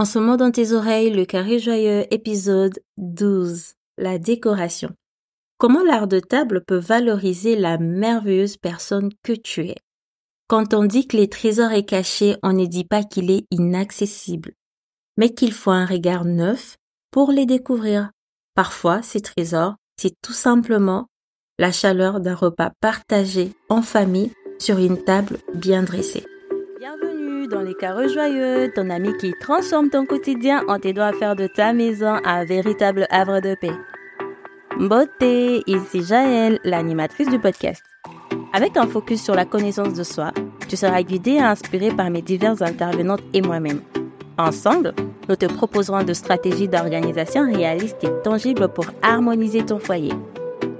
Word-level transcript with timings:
En 0.00 0.06
ce 0.06 0.18
moment 0.18 0.38
dans 0.38 0.50
tes 0.50 0.72
oreilles, 0.72 1.10
le 1.10 1.26
carré 1.26 1.58
joyeux, 1.58 2.06
épisode 2.10 2.80
12, 2.96 3.74
la 3.98 4.18
décoration. 4.18 4.94
Comment 5.58 5.84
l'art 5.84 6.08
de 6.08 6.20
table 6.20 6.64
peut 6.66 6.78
valoriser 6.78 7.54
la 7.54 7.76
merveilleuse 7.76 8.56
personne 8.56 9.10
que 9.22 9.34
tu 9.34 9.66
es? 9.66 9.76
Quand 10.48 10.72
on 10.72 10.86
dit 10.86 11.06
que 11.06 11.18
les 11.18 11.28
trésors 11.28 11.72
est 11.72 11.84
caché, 11.84 12.38
on 12.42 12.54
ne 12.54 12.64
dit 12.64 12.86
pas 12.86 13.02
qu'il 13.04 13.30
est 13.30 13.44
inaccessible, 13.50 14.54
mais 15.18 15.34
qu'il 15.34 15.52
faut 15.52 15.70
un 15.70 15.84
regard 15.84 16.24
neuf 16.24 16.78
pour 17.10 17.30
les 17.30 17.44
découvrir. 17.44 18.10
Parfois, 18.54 19.02
ces 19.02 19.20
trésors, 19.20 19.74
c'est 20.00 20.14
tout 20.22 20.32
simplement 20.32 21.08
la 21.58 21.72
chaleur 21.72 22.20
d'un 22.20 22.34
repas 22.34 22.70
partagé 22.80 23.52
en 23.68 23.82
famille 23.82 24.32
sur 24.58 24.78
une 24.78 25.04
table 25.04 25.40
bien 25.52 25.82
dressée. 25.82 26.24
Bienvenue 26.80 27.46
dans 27.46 27.60
les 27.60 27.74
carreaux 27.74 28.08
joyeux, 28.08 28.72
ton 28.74 28.88
ami 28.88 29.14
qui 29.18 29.34
transforme 29.38 29.90
ton 29.90 30.06
quotidien 30.06 30.62
en 30.66 30.78
t'aidant 30.78 31.04
à 31.04 31.12
faire 31.12 31.36
de 31.36 31.46
ta 31.46 31.74
maison 31.74 32.16
un 32.24 32.46
véritable 32.46 33.06
havre 33.10 33.40
de 33.40 33.54
paix. 33.54 33.74
Beauté, 34.78 35.62
ici 35.66 36.02
Jaël, 36.02 36.58
l'animatrice 36.64 37.28
du 37.28 37.38
podcast. 37.38 37.84
Avec 38.54 38.78
un 38.78 38.86
focus 38.86 39.22
sur 39.22 39.34
la 39.34 39.44
connaissance 39.44 39.92
de 39.92 40.02
soi, 40.02 40.32
tu 40.70 40.76
seras 40.78 41.02
guidé 41.02 41.32
et 41.32 41.40
inspiré 41.40 41.90
par 41.90 42.08
mes 42.08 42.22
diverses 42.22 42.62
intervenantes 42.62 43.24
et 43.34 43.42
moi-même. 43.42 43.82
Ensemble, 44.38 44.94
nous 45.28 45.36
te 45.36 45.44
proposerons 45.44 46.02
de 46.02 46.14
stratégies 46.14 46.68
d'organisation 46.68 47.42
réalistes 47.44 48.04
et 48.04 48.22
tangibles 48.24 48.68
pour 48.68 48.86
harmoniser 49.02 49.66
ton 49.66 49.80
foyer. 49.80 50.14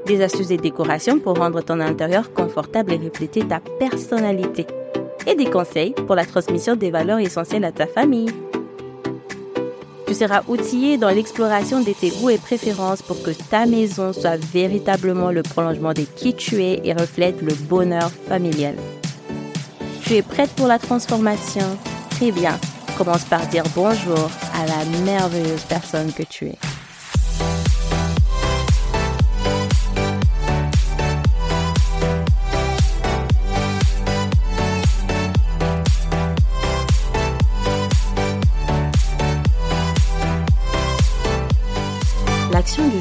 Des 0.07 0.23
astuces 0.23 0.51
et 0.51 0.57
décorations 0.57 1.19
pour 1.19 1.37
rendre 1.37 1.61
ton 1.61 1.79
intérieur 1.79 2.33
confortable 2.33 2.95
et 2.95 2.97
refléter 3.07 3.47
ta 3.47 3.61
personnalité. 3.79 4.67
Et 5.27 5.35
des 5.35 5.51
conseils 5.51 5.93
pour 6.07 6.15
la 6.15 6.25
transmission 6.25 6.77
des 6.77 6.91
valeurs 6.91 7.19
essentielles 7.19 7.65
à 7.65 7.73
ta 7.73 7.87
famille. 7.87 8.31
Tu 10.07 10.15
seras 10.15 10.43
outillé 10.49 10.97
dans 10.97 11.11
l'exploration 11.11 11.81
de 11.81 11.93
tes 11.93 12.11
goûts 12.11 12.31
et 12.31 12.39
préférences 12.39 13.01
pour 13.01 13.23
que 13.23 13.31
ta 13.31 13.65
maison 13.65 14.13
soit 14.13 14.37
véritablement 14.53 15.31
le 15.31 15.43
prolongement 15.43 15.93
de 15.93 16.03
qui 16.03 16.35
tu 16.35 16.63
es 16.63 16.81
et 16.83 16.93
reflète 16.93 17.41
le 17.43 17.55
bonheur 17.55 18.11
familial. 18.29 18.75
Tu 20.05 20.15
es 20.15 20.23
prête 20.23 20.51
pour 20.57 20.67
la 20.67 20.81
transformation? 20.81 21.79
Très 22.11 22.33
bien. 22.33 22.59
Commence 22.99 23.25
par 23.25 23.47
dire 23.47 23.63
bonjour 23.77 24.31
à 24.55 24.67
la 24.67 24.85
merveilleuse 25.05 25.63
personne 25.69 26.13
que 26.13 26.25
tu 26.25 26.47
es. 26.47 26.59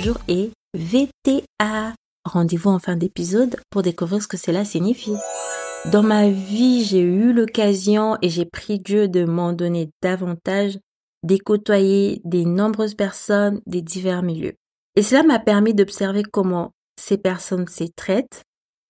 Jour 0.09 0.17
est 0.27 0.51
VTA. 0.73 1.93
Rendez-vous 2.25 2.71
en 2.71 2.79
fin 2.79 2.95
d'épisode 2.95 3.57
pour 3.69 3.83
découvrir 3.83 4.23
ce 4.23 4.27
que 4.27 4.37
cela 4.37 4.65
signifie. 4.65 5.15
Dans 5.91 6.01
ma 6.01 6.29
vie, 6.29 6.83
j'ai 6.83 7.01
eu 7.01 7.31
l'occasion 7.31 8.17
et 8.23 8.29
j'ai 8.29 8.45
pris 8.45 8.79
Dieu 8.79 9.07
de 9.07 9.23
m'en 9.23 9.53
donner 9.53 9.91
davantage, 10.01 10.79
de 11.21 11.37
côtoyer 11.37 12.21
des 12.23 12.45
nombreuses 12.45 12.95
personnes 12.95 13.61
des 13.67 13.83
divers 13.83 14.23
milieux. 14.23 14.55
Et 14.95 15.03
cela 15.03 15.21
m'a 15.21 15.37
permis 15.37 15.75
d'observer 15.75 16.23
comment 16.23 16.71
ces 16.99 17.19
personnes 17.19 17.67
se 17.67 17.83
traitent 17.95 18.41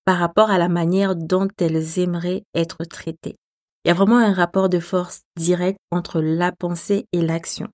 par 0.06 0.20
rapport 0.20 0.50
à 0.50 0.58
la 0.58 0.70
manière 0.70 1.18
dont 1.18 1.50
elles 1.60 2.00
aimeraient 2.00 2.44
être 2.56 2.86
traitées. 2.86 3.36
Il 3.84 3.90
y 3.90 3.92
a 3.92 3.94
vraiment 3.94 4.20
un 4.20 4.34
rapport 4.34 4.70
de 4.70 4.80
force 4.80 5.24
direct 5.38 5.80
entre 5.92 6.22
la 6.22 6.54
pensée 6.54 7.08
et 7.12 7.22
l'action. 7.22 7.68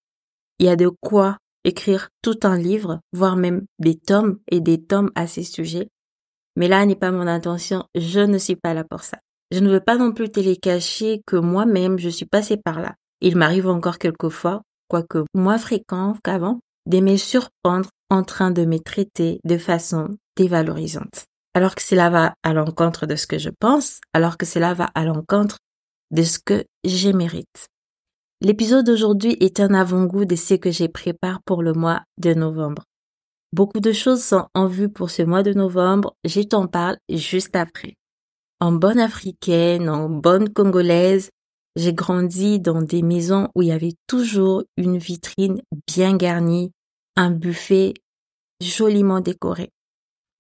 Il 0.58 0.66
y 0.66 0.70
a 0.70 0.76
de 0.76 0.90
quoi 1.02 1.38
écrire 1.66 2.10
tout 2.22 2.40
un 2.44 2.58
livre, 2.58 3.02
voire 3.12 3.36
même 3.36 3.66
des 3.80 3.98
tomes 3.98 4.40
et 4.50 4.62
des 4.62 4.82
tomes 4.82 5.12
à 5.16 5.28
ces 5.28 5.44
sujets. 5.44 5.90
Mais 6.56 6.70
là 6.70 6.86
n'est 6.86 6.96
pas 6.96 7.12
mon 7.12 7.28
intention, 7.28 7.84
je 7.96 8.22
ne 8.22 8.38
suis 8.38 8.56
pas 8.56 8.74
là 8.74 8.86
pour 8.86 9.02
ça. 9.02 9.18
Je 9.52 9.60
ne 9.60 9.70
veux 9.70 9.82
pas 9.82 9.98
non 9.98 10.14
plus 10.14 10.30
télécacher 10.30 11.22
que 11.28 11.36
moi-même 11.36 12.00
je 12.00 12.10
suis 12.10 12.26
passée 12.26 12.58
par 12.58 12.80
là. 12.80 12.96
Il 13.20 13.36
m'arrive 13.36 13.68
encore 13.68 13.98
quelquefois, 13.98 14.62
quoique 14.88 15.26
moins 15.34 15.58
fréquent 15.58 16.16
qu'avant, 16.24 16.60
de 16.88 17.00
me 17.00 17.18
surprendre 17.18 17.90
en 18.10 18.24
train 18.24 18.52
de 18.52 18.66
me 18.66 18.80
traiter 18.80 19.40
de 19.44 19.58
façon 19.58 20.10
dévalorisante. 20.38 21.26
Alors 21.54 21.76
que 21.76 21.82
cela 21.82 22.10
va 22.10 22.34
à 22.44 22.54
l'encontre 22.54 23.06
de 23.06 23.16
ce 23.16 23.28
que 23.28 23.38
je 23.38 23.50
pense, 23.50 24.00
alors 24.14 24.38
que 24.38 24.46
cela 24.46 24.74
va 24.74 24.90
à 24.94 25.06
l'encontre 25.06 25.58
de 26.12 26.24
ce 26.24 26.38
que 26.40 26.66
je 26.84 27.10
mérite. 27.10 27.68
L'épisode 28.42 28.86
d'aujourd'hui 28.86 29.38
est 29.40 29.62
un 29.62 29.74
avant-goût 29.74 30.26
de 30.26 30.36
ce 30.36 30.56
que 30.56 30.70
j'ai 30.70 30.90
prépare 30.90 31.42
pour 31.44 31.64
le 31.64 31.74
mois 31.74 32.04
de 32.18 32.34
novembre. 32.34 32.84
Beaucoup 33.54 33.80
de 33.80 33.94
choses 33.94 34.22
sont 34.22 34.48
en 34.54 34.68
vue 34.68 34.90
pour 34.90 35.10
ce 35.10 35.22
mois 35.22 35.42
de 35.42 35.54
novembre, 35.54 36.16
je 36.26 36.42
t'en 36.42 36.68
parle 36.68 36.98
juste 37.10 37.56
après. 37.56 37.96
En 38.60 38.74
bonne 38.74 39.00
africaine, 39.00 39.90
en 39.90 40.10
bonne 40.10 40.52
congolaise, 40.52 41.30
j'ai 41.78 41.94
grandi 41.94 42.60
dans 42.60 42.82
des 42.82 43.02
maisons 43.02 43.50
où 43.56 43.62
il 43.62 43.70
y 43.70 43.72
avait 43.72 43.96
toujours 44.08 44.64
une 44.76 44.98
vitrine 44.98 45.62
bien 45.88 46.18
garnie, 46.18 46.72
un 47.16 47.32
buffet 47.32 47.94
joliment 48.62 49.22
décoré, 49.22 49.72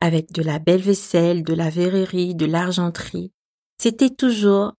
avec 0.02 0.34
de 0.34 0.42
la 0.42 0.60
belle 0.60 0.82
vaisselle, 0.82 1.44
de 1.44 1.54
la 1.54 1.70
verrerie, 1.70 2.36
de 2.36 2.46
l'argenterie. 2.46 3.32
C'était 3.78 4.10
toujours 4.10 4.74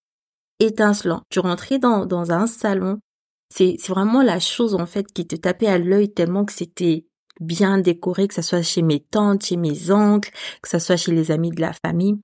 étincelant. 0.59 1.22
Tu 1.31 1.41
rentrais 1.41 1.78
dans, 1.78 2.06
dans 2.06 2.33
un 2.33 2.47
salon, 2.47 3.00
c'est 3.49 3.77
vraiment 3.89 4.23
la 4.23 4.41
chose 4.41 4.75
en 4.75 4.87
fait 4.87 5.07
qui 5.12 5.27
te 5.27 5.37
tapait 5.37 5.67
à 5.69 5.79
l'œil 5.79 6.12
tellement 6.12 6.45
que 6.45 6.53
c'était 6.53 7.07
bien 7.41 7.79
décoré, 7.79 8.29
que 8.29 8.34
ce 8.34 8.43
soit 8.43 8.62
chez 8.62 8.83
mes 8.83 9.01
tantes, 9.01 9.45
chez 9.45 9.57
mes 9.57 9.91
oncles, 9.91 10.31
que 10.62 10.69
ce 10.69 10.79
soit 10.79 10.97
chez 10.97 11.12
les 11.12 11.31
amis 11.31 11.51
de 11.51 11.61
la 11.61 11.73
famille. 11.73 12.17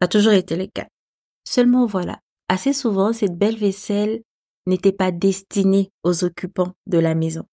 Ça 0.00 0.06
a 0.06 0.08
toujours 0.08 0.32
été 0.32 0.56
le 0.56 0.66
cas. 0.66 0.86
Seulement 1.46 1.86
voilà, 1.86 2.20
assez 2.48 2.72
souvent 2.72 3.12
cette 3.12 3.36
belle 3.36 3.56
vaisselle 3.56 4.22
n'était 4.66 4.92
pas 4.92 5.10
destinée 5.10 5.90
aux 6.04 6.24
occupants 6.24 6.72
de 6.86 6.98
la 6.98 7.14
maison. 7.14 7.44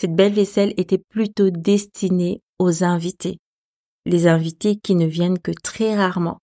Cette 0.00 0.14
belle 0.14 0.34
vaisselle 0.34 0.74
était 0.76 1.02
plutôt 1.08 1.50
destinée 1.50 2.40
aux 2.58 2.84
invités. 2.84 3.38
Les 4.04 4.26
invités 4.28 4.76
qui 4.76 4.94
ne 4.94 5.06
viennent 5.06 5.38
que 5.38 5.50
très 5.50 5.96
rarement. 5.96 6.38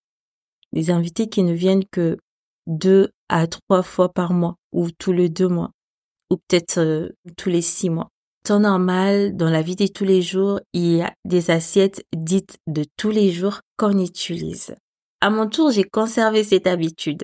Les 0.74 0.92
invités 0.92 1.30
qui 1.30 1.44
ne 1.44 1.54
viennent 1.54 1.86
que 1.86 2.18
deux 2.68 3.12
à 3.30 3.48
trois 3.48 3.84
fois 3.84 4.10
par 4.10 4.34
mois 4.34 4.56
ou 4.72 4.90
tous 4.92 5.14
les 5.14 5.30
deux 5.30 5.48
mois 5.48 5.72
peut-être 6.38 6.80
euh, 6.80 7.10
tous 7.38 7.50
les 7.50 7.62
six 7.62 7.90
mois. 7.90 8.10
Temps 8.44 8.60
normal, 8.60 9.36
dans 9.38 9.50
la 9.50 9.62
vie 9.62 9.76
de 9.76 9.88
tous 9.88 10.04
les 10.04 10.22
jours, 10.22 10.60
il 10.74 10.98
y 10.98 11.02
a 11.02 11.14
des 11.24 11.50
assiettes 11.50 12.04
dites 12.14 12.58
de 12.68 12.84
tous 12.98 13.10
les 13.10 13.32
jours 13.32 13.62
qu'on 13.78 13.98
utilise. 14.00 14.76
À 15.22 15.30
mon 15.30 15.48
tour, 15.48 15.72
j'ai 15.72 15.86
conservé 15.86 16.44
cette 16.44 16.68
habitude. 16.68 17.24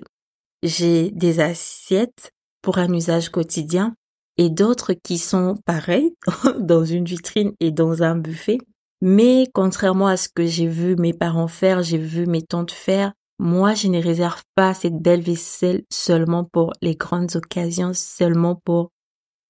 J'ai 0.62 1.10
des 1.10 1.40
assiettes 1.40 2.30
pour 2.62 2.78
un 2.78 2.92
usage 2.92 3.28
quotidien 3.28 3.94
et 4.38 4.48
d'autres 4.48 4.94
qui 4.94 5.18
sont 5.18 5.56
pareilles 5.66 6.14
dans 6.58 6.84
une 6.84 7.04
vitrine 7.04 7.52
et 7.60 7.70
dans 7.70 8.02
un 8.02 8.16
buffet. 8.16 8.58
Mais 9.02 9.46
contrairement 9.52 10.06
à 10.06 10.16
ce 10.16 10.28
que 10.28 10.46
j'ai 10.46 10.66
vu 10.66 10.96
mes 10.96 11.12
parents 11.12 11.48
faire, 11.48 11.82
j'ai 11.82 11.98
vu 11.98 12.26
mes 12.26 12.42
tantes 12.42 12.72
faire, 12.72 13.12
moi, 13.42 13.72
je 13.72 13.88
ne 13.88 14.02
réserve 14.02 14.42
pas 14.54 14.74
cette 14.74 14.98
belle 15.00 15.22
vaisselle 15.22 15.84
seulement 15.90 16.44
pour 16.44 16.74
les 16.82 16.94
grandes 16.94 17.36
occasions, 17.36 17.92
seulement 17.94 18.54
pour 18.54 18.90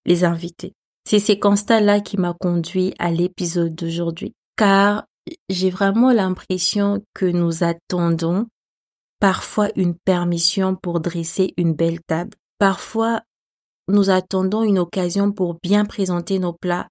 les 0.06 0.24
invités. 0.24 0.72
C'est 1.04 1.18
ces 1.18 1.38
constats-là 1.38 2.00
qui 2.00 2.18
m'a 2.18 2.34
conduit 2.34 2.94
à 2.98 3.10
l'épisode 3.10 3.74
d'aujourd'hui, 3.74 4.34
car 4.56 5.04
j'ai 5.48 5.70
vraiment 5.70 6.12
l'impression 6.12 7.04
que 7.14 7.26
nous 7.26 7.64
attendons 7.64 8.46
parfois 9.18 9.68
une 9.76 9.94
permission 9.94 10.76
pour 10.76 11.00
dresser 11.00 11.52
une 11.56 11.74
belle 11.74 12.00
table. 12.02 12.36
Parfois, 12.58 13.22
nous 13.88 14.10
attendons 14.10 14.62
une 14.62 14.78
occasion 14.78 15.32
pour 15.32 15.58
bien 15.62 15.84
présenter 15.84 16.38
nos 16.38 16.52
plats 16.52 16.88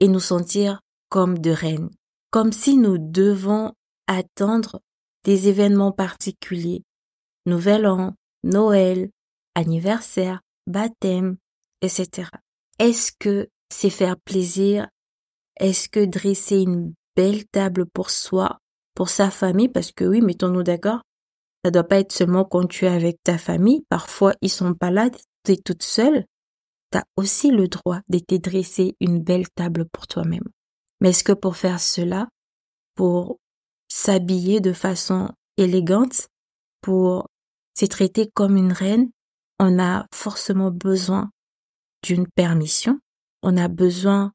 et 0.00 0.08
nous 0.08 0.20
sentir 0.20 0.80
comme 1.08 1.38
de 1.38 1.50
reines, 1.50 1.90
comme 2.30 2.52
si 2.52 2.76
nous 2.76 2.98
devons 2.98 3.72
attendre 4.06 4.80
des 5.24 5.48
événements 5.48 5.92
particuliers, 5.92 6.82
Nouvel 7.46 7.86
An, 7.86 8.14
Noël, 8.44 9.10
anniversaire, 9.54 10.40
baptême, 10.66 11.36
etc. 11.82 12.28
Est-ce 12.78 13.12
que 13.18 13.48
c'est 13.70 13.90
faire 13.90 14.16
plaisir? 14.20 14.88
Est-ce 15.58 15.88
que 15.88 16.04
dresser 16.04 16.58
une 16.58 16.94
belle 17.16 17.44
table 17.46 17.86
pour 17.86 18.10
soi, 18.10 18.58
pour 18.94 19.08
sa 19.08 19.30
famille? 19.30 19.68
Parce 19.68 19.90
que 19.90 20.04
oui, 20.04 20.20
mettons-nous 20.20 20.62
d'accord, 20.62 21.02
ça 21.64 21.72
doit 21.72 21.84
pas 21.84 21.98
être 21.98 22.12
seulement 22.12 22.44
quand 22.44 22.66
tu 22.66 22.84
es 22.84 22.88
avec 22.88 23.18
ta 23.24 23.36
famille. 23.36 23.84
Parfois, 23.88 24.34
ils 24.42 24.50
sont 24.50 24.74
pas 24.74 24.90
là, 24.90 25.10
tu 25.44 25.52
es 25.52 25.56
toute 25.56 25.82
seule. 25.82 26.24
Tu 26.92 26.98
as 26.98 27.04
aussi 27.16 27.50
le 27.50 27.66
droit 27.66 28.00
de 28.08 28.20
te 28.20 28.36
dresser 28.36 28.94
une 29.00 29.22
belle 29.22 29.48
table 29.50 29.86
pour 29.92 30.06
toi-même. 30.06 30.48
Mais 31.00 31.10
est-ce 31.10 31.24
que 31.24 31.32
pour 31.32 31.56
faire 31.56 31.80
cela, 31.80 32.28
pour 32.94 33.38
s'habiller 33.88 34.60
de 34.60 34.72
façon 34.72 35.30
élégante, 35.56 36.28
pour 36.80 37.26
se 37.76 37.86
traiter 37.86 38.30
comme 38.32 38.56
une 38.56 38.72
reine, 38.72 39.10
on 39.58 39.80
a 39.80 40.06
forcément 40.14 40.70
besoin 40.70 41.30
d'une 42.02 42.26
permission 42.26 42.98
On 43.42 43.56
a 43.56 43.68
besoin 43.68 44.32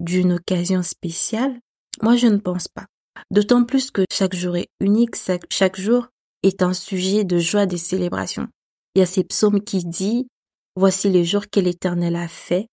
d'une 0.00 0.34
occasion 0.34 0.82
spéciale 0.82 1.58
Moi, 2.02 2.16
je 2.16 2.26
ne 2.26 2.38
pense 2.38 2.68
pas. 2.68 2.86
D'autant 3.30 3.64
plus 3.64 3.90
que 3.90 4.04
chaque 4.10 4.34
jour 4.34 4.56
est 4.56 4.68
unique, 4.80 5.16
chaque 5.50 5.80
jour 5.80 6.08
est 6.42 6.62
un 6.62 6.74
sujet 6.74 7.24
de 7.24 7.38
joie, 7.38 7.66
de 7.66 7.76
célébration. 7.76 8.48
Il 8.94 9.00
y 9.00 9.02
a 9.02 9.06
ces 9.06 9.24
psaumes 9.24 9.62
qui 9.62 9.84
dit 9.84 10.28
Voici 10.76 11.08
les 11.08 11.24
jours 11.24 11.48
que 11.50 11.60
l'Éternel 11.60 12.16
a 12.16 12.28
fait, 12.28 12.68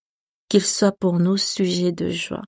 qu'il 0.49 0.61
soit 0.61 0.91
pour 0.91 1.19
nous 1.19 1.37
sujet 1.37 1.91
de 1.91 2.09
joie. 2.09 2.43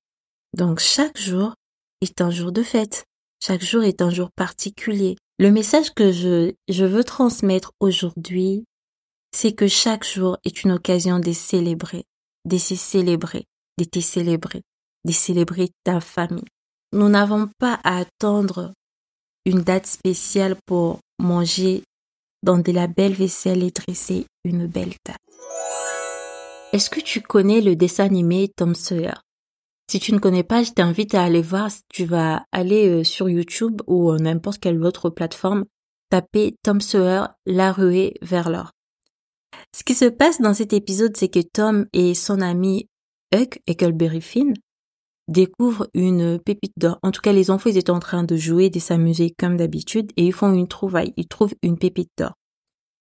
Donc 0.54 0.80
chaque 0.80 1.18
jour 1.18 1.54
est 2.02 2.22
un 2.22 2.30
jour 2.30 2.52
de 2.52 2.62
fête. 2.62 3.06
Chaque 3.42 3.64
jour 3.64 3.84
est 3.84 4.02
un 4.02 4.10
jour 4.10 4.30
particulier. 4.36 5.16
Le 5.40 5.52
message 5.52 5.94
que 5.94 6.12
je, 6.12 6.54
je 6.70 6.86
veux 6.86 7.04
transmettre 7.04 7.72
aujourd'hui, 7.80 8.66
c'est 9.36 9.52
que 9.52 9.68
chaque 9.68 10.06
jour 10.06 10.38
est 10.46 10.64
une 10.64 10.72
occasion 10.72 11.20
de 11.20 11.34
célébrer, 11.34 12.06
de 12.46 12.58
se 12.58 12.76
célébrer, 12.76 13.44
de 13.78 13.84
te 13.84 14.00
célébrer, 14.00 14.62
de 15.04 15.12
célébrer 15.12 15.72
ta 15.84 16.00
famille. 16.00 16.46
Nous 16.94 17.10
n'avons 17.10 17.50
pas 17.60 17.78
à 17.84 17.98
attendre 17.98 18.72
une 19.46 19.62
date 19.62 19.88
spéciale 19.88 20.56
pour 20.66 21.00
manger 21.20 21.84
dans 22.44 22.60
de 22.60 22.72
la 22.72 22.88
belle 22.88 23.14
vaisselle 23.14 23.62
et 23.62 23.72
dresser 23.72 24.26
une 24.46 24.68
belle 24.68 24.94
table. 25.04 25.20
Est-ce 26.72 26.90
que 26.90 27.02
tu 27.02 27.20
connais 27.20 27.60
le 27.60 27.76
dessin 27.76 28.06
animé 28.06 28.50
Tom 28.56 28.74
Sawyer? 28.74 29.16
Si 29.92 30.00
tu 30.00 30.14
ne 30.14 30.20
connais 30.20 30.44
pas, 30.44 30.64
je 30.64 30.72
t'invite 30.72 31.14
à 31.14 31.24
aller 31.24 31.42
voir. 31.42 31.70
Tu 31.90 32.06
vas 32.06 32.46
aller 32.54 32.88
euh, 32.88 33.04
sur 33.04 33.30
YouTube 33.30 33.81
ou 33.86 34.14
n'importe 34.16 34.60
quelle 34.60 34.81
autre 34.81 35.10
plateforme, 35.10 35.66
taper 36.10 36.56
Tom 36.64 36.80
Sawyer, 36.80 37.26
la 37.46 37.74
ruée 37.74 38.16
vers 38.22 38.50
l'or. 38.50 38.75
Ce 39.75 39.84
qui 39.84 39.94
se 39.94 40.06
passe 40.06 40.42
dans 40.42 40.54
cet 40.54 40.74
épisode, 40.74 41.16
c'est 41.18 41.28
que 41.28 41.42
Tom 41.42 41.86
et 41.94 42.13
son 42.13 42.42
ami 42.42 42.90
Huck, 43.34 43.60
Huckleberry 43.68 44.22
Finn, 44.22 44.54
découvrent 45.28 45.90
une 45.94 46.40
pépite 46.40 46.74
d'or. 46.78 47.00
En 47.02 47.12
tout 47.12 47.22
cas, 47.22 47.34
les 47.34 47.50
enfants, 47.50 47.69
ils 47.69 47.78
étaient 47.78 47.90
en 47.90 48.00
train 48.00 48.24
de 48.24 48.36
jouer, 48.36 48.69
de 48.69 48.80
s'amuser 48.80 49.34
comme 49.38 49.57
d'habitude, 49.57 50.12
et 50.18 50.25
ils 50.28 50.34
font 50.34 50.54
une 50.54 50.68
trouvaille. 50.68 51.13
Ils 51.18 51.28
trouvent 51.28 51.56
une 51.63 51.78
pépite 51.78 52.12
d'or. 52.18 52.34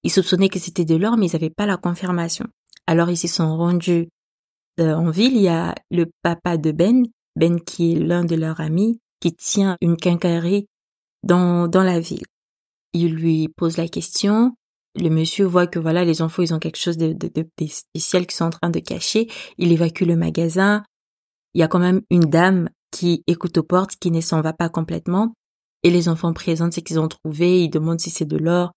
Ils 0.02 0.10
soupçonnaient 0.10 0.48
que 0.48 0.58
c'était 0.58 0.84
de 0.84 0.96
l'or, 0.96 1.16
mais 1.16 1.28
ils 1.28 1.32
n'avaient 1.32 1.50
pas 1.50 1.66
la 1.66 1.76
confirmation. 1.76 2.46
Alors, 2.86 3.10
ils 3.10 3.16
s'y 3.16 3.28
sont 3.28 3.56
rendus 3.56 4.08
euh, 4.80 4.94
en 4.94 5.10
ville. 5.10 5.36
Il 5.36 5.42
y 5.42 5.48
a 5.48 5.74
le 5.90 6.10
papa 6.22 6.56
de 6.56 6.72
Ben, 6.72 7.04
Ben 7.36 7.60
qui 7.60 7.92
est 7.92 8.00
l'un 8.00 8.24
de 8.24 8.36
leurs 8.36 8.60
amis, 8.60 9.00
qui 9.20 9.34
tient 9.34 9.76
une 9.80 9.96
quincaillerie 9.96 10.66
dans, 11.22 11.68
dans 11.68 11.82
la 11.82 12.00
ville. 12.00 12.24
Il 12.92 13.14
lui 13.14 13.48
pose 13.48 13.76
la 13.76 13.88
question 13.88 14.54
le 14.94 15.08
monsieur 15.08 15.44
voit 15.44 15.66
que 15.66 15.78
voilà, 15.78 16.04
les 16.04 16.22
enfants, 16.22 16.42
ils 16.42 16.54
ont 16.54 16.58
quelque 16.58 16.78
chose 16.78 16.96
de, 16.96 17.16
spécial 17.68 18.26
qu'ils 18.26 18.36
sont 18.36 18.44
en 18.44 18.50
train 18.50 18.70
de 18.70 18.78
cacher. 18.78 19.28
Il 19.58 19.72
évacue 19.72 20.04
le 20.04 20.16
magasin. 20.16 20.84
Il 21.54 21.60
y 21.60 21.64
a 21.64 21.68
quand 21.68 21.78
même 21.78 22.02
une 22.10 22.24
dame 22.24 22.68
qui 22.90 23.24
écoute 23.26 23.58
aux 23.58 23.64
portes, 23.64 23.96
qui 23.96 24.10
ne 24.10 24.20
s'en 24.20 24.40
va 24.40 24.52
pas 24.52 24.68
complètement. 24.68 25.34
Et 25.82 25.90
les 25.90 26.08
enfants 26.08 26.32
présentent 26.32 26.74
ce 26.74 26.80
qu'ils 26.80 27.00
ont 27.00 27.08
trouvé. 27.08 27.64
Ils 27.64 27.70
demandent 27.70 28.00
si 28.00 28.10
c'est 28.10 28.24
de 28.24 28.36
l'or. 28.36 28.72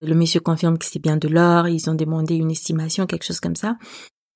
Le 0.00 0.14
monsieur 0.14 0.40
confirme 0.40 0.78
que 0.78 0.86
c'est 0.86 1.02
bien 1.02 1.16
de 1.16 1.28
l'or. 1.28 1.68
Ils 1.68 1.90
ont 1.90 1.94
demandé 1.94 2.36
une 2.36 2.50
estimation, 2.50 3.06
quelque 3.06 3.24
chose 3.24 3.40
comme 3.40 3.56
ça. 3.56 3.76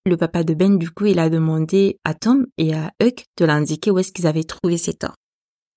Le 0.04 0.16
papa 0.16 0.44
de 0.44 0.52
Ben, 0.52 0.76
du 0.76 0.90
coup, 0.90 1.06
il 1.06 1.18
a 1.18 1.30
demandé 1.30 1.98
à 2.04 2.14
Tom 2.14 2.46
et 2.58 2.74
à 2.74 2.92
Huck 3.00 3.24
de 3.38 3.44
l'indiquer 3.44 3.90
où 3.90 3.98
est-ce 3.98 4.12
qu'ils 4.12 4.26
avaient 4.26 4.44
trouvé 4.44 4.76
cet 4.76 5.04
or. 5.04 5.14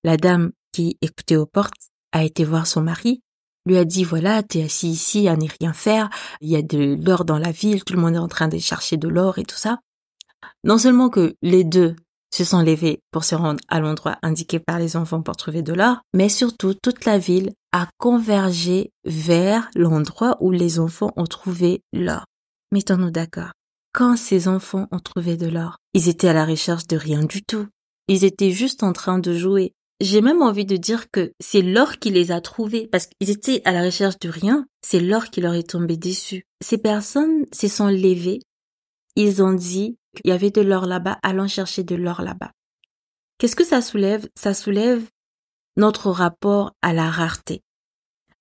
La 0.04 0.16
dame 0.16 0.50
qui 0.72 0.98
écoutait 1.00 1.36
aux 1.36 1.46
portes 1.46 1.90
a 2.12 2.24
été 2.24 2.44
voir 2.44 2.66
son 2.66 2.82
mari 2.82 3.22
lui 3.66 3.76
a 3.76 3.84
dit 3.84 4.04
voilà, 4.04 4.42
t'es 4.42 4.62
assis 4.62 4.88
ici 4.88 5.28
à 5.28 5.36
ne 5.36 5.46
rien 5.60 5.72
faire, 5.72 6.08
il 6.40 6.48
y 6.48 6.56
a 6.56 6.62
de 6.62 6.96
l'or 7.04 7.24
dans 7.24 7.38
la 7.38 7.52
ville, 7.52 7.84
tout 7.84 7.94
le 7.94 8.00
monde 8.00 8.14
est 8.14 8.18
en 8.18 8.28
train 8.28 8.48
de 8.48 8.58
chercher 8.58 8.96
de 8.96 9.08
l'or 9.08 9.38
et 9.38 9.44
tout 9.44 9.56
ça. 9.56 9.80
Non 10.64 10.78
seulement 10.78 11.10
que 11.10 11.34
les 11.42 11.64
deux 11.64 11.96
se 12.32 12.44
sont 12.44 12.62
levés 12.62 13.00
pour 13.10 13.24
se 13.24 13.34
rendre 13.34 13.60
à 13.68 13.80
l'endroit 13.80 14.18
indiqué 14.22 14.58
par 14.58 14.78
les 14.78 14.96
enfants 14.96 15.22
pour 15.22 15.36
trouver 15.36 15.62
de 15.62 15.72
l'or, 15.72 15.98
mais 16.14 16.28
surtout 16.28 16.74
toute 16.74 17.04
la 17.04 17.18
ville 17.18 17.52
a 17.72 17.88
convergé 17.98 18.90
vers 19.04 19.68
l'endroit 19.74 20.36
où 20.40 20.50
les 20.50 20.78
enfants 20.78 21.12
ont 21.16 21.26
trouvé 21.26 21.82
l'or. 21.92 22.24
Mettons-nous 22.72 23.10
d'accord. 23.10 23.52
Quand 23.92 24.16
ces 24.16 24.48
enfants 24.48 24.86
ont 24.90 24.98
trouvé 24.98 25.36
de 25.36 25.46
l'or, 25.46 25.78
ils 25.94 26.08
étaient 26.08 26.28
à 26.28 26.34
la 26.34 26.44
recherche 26.44 26.86
de 26.86 26.96
rien 26.96 27.24
du 27.24 27.42
tout. 27.42 27.66
Ils 28.08 28.24
étaient 28.24 28.50
juste 28.50 28.82
en 28.82 28.92
train 28.92 29.18
de 29.18 29.34
jouer. 29.36 29.72
J'ai 30.00 30.20
même 30.20 30.42
envie 30.42 30.66
de 30.66 30.76
dire 30.76 31.10
que 31.10 31.32
c'est 31.40 31.62
l'or 31.62 31.98
qui 31.98 32.10
les 32.10 32.30
a 32.30 32.42
trouvés 32.42 32.86
parce 32.86 33.06
qu'ils 33.06 33.30
étaient 33.30 33.62
à 33.64 33.72
la 33.72 33.82
recherche 33.82 34.18
de 34.18 34.28
rien. 34.28 34.66
C'est 34.82 35.00
l'or 35.00 35.30
qui 35.30 35.40
leur 35.40 35.54
est 35.54 35.70
tombé 35.70 35.96
dessus. 35.96 36.44
Ces 36.62 36.78
personnes 36.78 37.46
se 37.52 37.68
sont 37.68 37.88
levées. 37.88 38.40
Ils 39.16 39.42
ont 39.42 39.54
dit 39.54 39.96
qu'il 40.14 40.30
y 40.30 40.34
avait 40.34 40.50
de 40.50 40.60
l'or 40.60 40.84
là-bas, 40.84 41.18
allons 41.22 41.48
chercher 41.48 41.82
de 41.82 41.94
l'or 41.94 42.20
là-bas. 42.20 42.52
Qu'est-ce 43.38 43.56
que 43.56 43.64
ça 43.64 43.80
soulève? 43.80 44.28
Ça 44.34 44.52
soulève 44.52 45.08
notre 45.78 46.10
rapport 46.10 46.72
à 46.82 46.92
la 46.92 47.10
rareté. 47.10 47.62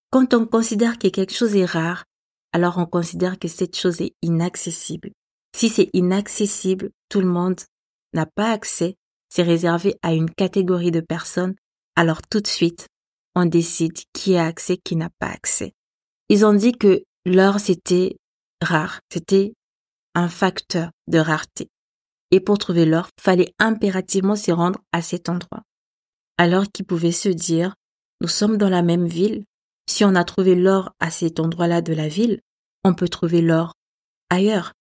Quand 0.10 0.34
on 0.34 0.46
considère 0.46 1.00
que 1.00 1.08
quelque 1.08 1.34
chose 1.34 1.56
est 1.56 1.66
rare, 1.66 2.06
alors 2.52 2.78
on 2.78 2.86
considère 2.86 3.40
que 3.40 3.48
cette 3.48 3.78
chose 3.78 4.02
est 4.02 4.14
inaccessible. 4.22 5.12
Si 5.56 5.70
c'est 5.70 5.90
inaccessible, 5.94 6.92
tout 7.10 7.22
le 7.22 7.28
monde 7.28 7.60
n'a 8.14 8.26
pas 8.26 8.52
accès 8.52 8.96
c'est 9.36 9.44
réservé 9.44 9.96
à 10.02 10.14
une 10.14 10.30
catégorie 10.30 10.92
de 10.92 11.02
personnes, 11.02 11.56
alors 11.98 12.22
tout 12.22 12.40
de 12.40 12.48
suite, 12.48 12.88
on 13.36 13.46
décide 13.46 14.00
qui 14.14 14.38
a 14.38 14.46
accès, 14.46 14.78
qui 14.78 14.96
n'a 14.96 15.10
pas 15.20 15.28
accès. 15.28 15.74
Ils 16.30 16.46
ont 16.46 16.54
dit 16.54 16.72
que 16.72 17.04
l'or, 17.26 17.60
c'était 17.60 18.16
rare, 18.62 19.02
c'était 19.12 19.52
un 20.14 20.30
facteur 20.30 20.92
de 21.08 21.20
rareté. 21.20 21.68
Et 22.32 22.40
pour 22.40 22.58
trouver 22.58 22.86
l'or, 22.86 23.10
fallait 23.20 23.52
impérativement 23.60 24.38
s'y 24.38 24.54
rendre 24.54 24.80
à 24.94 25.02
cet 25.02 25.28
endroit. 25.28 25.64
Alors 26.38 26.68
qu'ils 26.74 26.86
pouvaient 26.86 27.12
se 27.12 27.28
dire, 27.28 27.76
nous 28.22 28.30
sommes 28.30 28.56
dans 28.56 28.70
la 28.70 28.84
même 28.84 29.06
ville, 29.06 29.44
si 29.86 30.06
on 30.06 30.16
a 30.16 30.24
trouvé 30.24 30.56
l'or 30.56 30.94
à 31.02 31.12
cet 31.12 31.42
endroit-là 31.42 31.82
de 31.82 31.94
la 31.94 32.08
ville, 32.08 32.40
on 32.86 32.94
peut 32.94 33.10
trouver 33.10 33.42
l'or 33.42 33.74
ailleurs. 34.30 34.72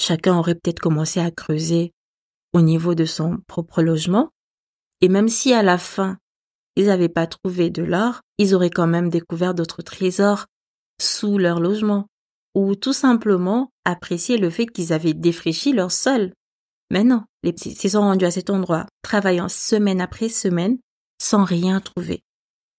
Chacun 0.00 0.36
aurait 0.36 0.56
peut-être 0.56 0.80
commencé 0.80 1.20
à 1.20 1.30
creuser 1.30 1.92
au 2.54 2.62
niveau 2.62 2.94
de 2.94 3.04
son 3.04 3.38
propre 3.46 3.82
logement. 3.82 4.30
Et 5.02 5.08
même 5.08 5.28
si 5.28 5.52
à 5.52 5.62
la 5.62 5.76
fin, 5.76 6.16
ils 6.76 6.86
n'avaient 6.86 7.10
pas 7.10 7.26
trouvé 7.26 7.68
de 7.68 7.82
l'or, 7.82 8.20
ils 8.38 8.54
auraient 8.54 8.70
quand 8.70 8.86
même 8.86 9.10
découvert 9.10 9.54
d'autres 9.54 9.82
trésors 9.82 10.46
sous 11.00 11.36
leur 11.36 11.60
logement. 11.60 12.06
Ou 12.54 12.76
tout 12.76 12.92
simplement 12.92 13.70
apprécié 13.84 14.38
le 14.38 14.48
fait 14.48 14.66
qu'ils 14.66 14.92
avaient 14.92 15.12
défraîchi 15.12 15.72
leur 15.72 15.90
sol. 15.90 16.32
Mais 16.90 17.02
non, 17.02 17.24
les 17.42 17.52
petits 17.52 17.74
se 17.74 17.88
sont 17.88 18.00
rendus 18.00 18.24
à 18.24 18.30
cet 18.30 18.48
endroit, 18.48 18.86
travaillant 19.02 19.48
semaine 19.48 20.00
après 20.00 20.28
semaine, 20.28 20.78
sans 21.20 21.44
rien 21.44 21.80
trouver. 21.80 22.22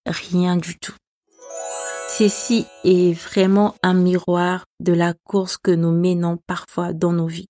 Rien 0.07 0.55
du 0.55 0.79
tout. 0.79 0.95
Ceci 2.17 2.65
est 2.85 3.11
vraiment 3.13 3.75
un 3.83 3.93
miroir 3.93 4.63
de 4.79 4.93
la 4.93 5.13
course 5.25 5.57
que 5.57 5.71
nous 5.71 5.91
menons 5.91 6.37
parfois 6.47 6.93
dans 6.93 7.11
nos 7.11 7.27
vies 7.27 7.49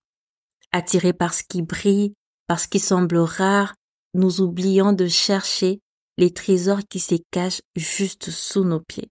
attirés 0.75 1.13
par 1.13 1.33
ce 1.33 1.43
qui 1.47 1.61
brille, 1.61 2.15
par 2.47 2.59
ce 2.59 2.67
qui 2.67 2.79
semble 2.79 3.17
rare, 3.17 3.75
nous 4.13 4.41
oublions 4.41 4.91
de 4.91 5.07
chercher 5.07 5.79
les 6.17 6.33
trésors 6.33 6.81
qui 6.89 6.99
se 6.99 7.15
cachent 7.31 7.61
juste 7.77 8.29
sous 8.29 8.65
nos 8.65 8.81
pieds. 8.81 9.07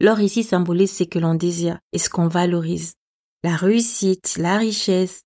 L'or 0.00 0.18
ici 0.18 0.42
symbolise 0.42 0.92
ce 0.92 1.04
que 1.04 1.20
l'on 1.20 1.34
désire 1.34 1.78
et 1.92 1.98
ce 1.98 2.10
qu'on 2.10 2.26
valorise. 2.26 2.94
La 3.44 3.54
réussite, 3.54 4.36
la 4.36 4.58
richesse, 4.58 5.22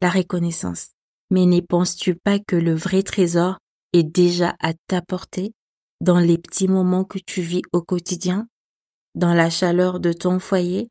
la 0.00 0.08
reconnaissance. 0.08 0.92
Mais 1.30 1.44
ne 1.44 1.60
penses-tu 1.60 2.14
pas 2.14 2.38
que 2.38 2.56
le 2.56 2.74
vrai 2.74 3.02
trésor 3.02 3.58
est 3.92 4.04
déjà 4.04 4.56
à 4.60 4.72
ta 4.86 5.02
portée 5.02 5.52
dans 6.00 6.18
les 6.18 6.38
petits 6.38 6.68
moments 6.68 7.04
que 7.04 7.18
tu 7.18 7.42
vis 7.42 7.62
au 7.74 7.82
quotidien, 7.82 8.48
dans 9.14 9.34
la 9.34 9.50
chaleur 9.50 10.00
de 10.00 10.14
ton 10.14 10.38
foyer? 10.38 10.88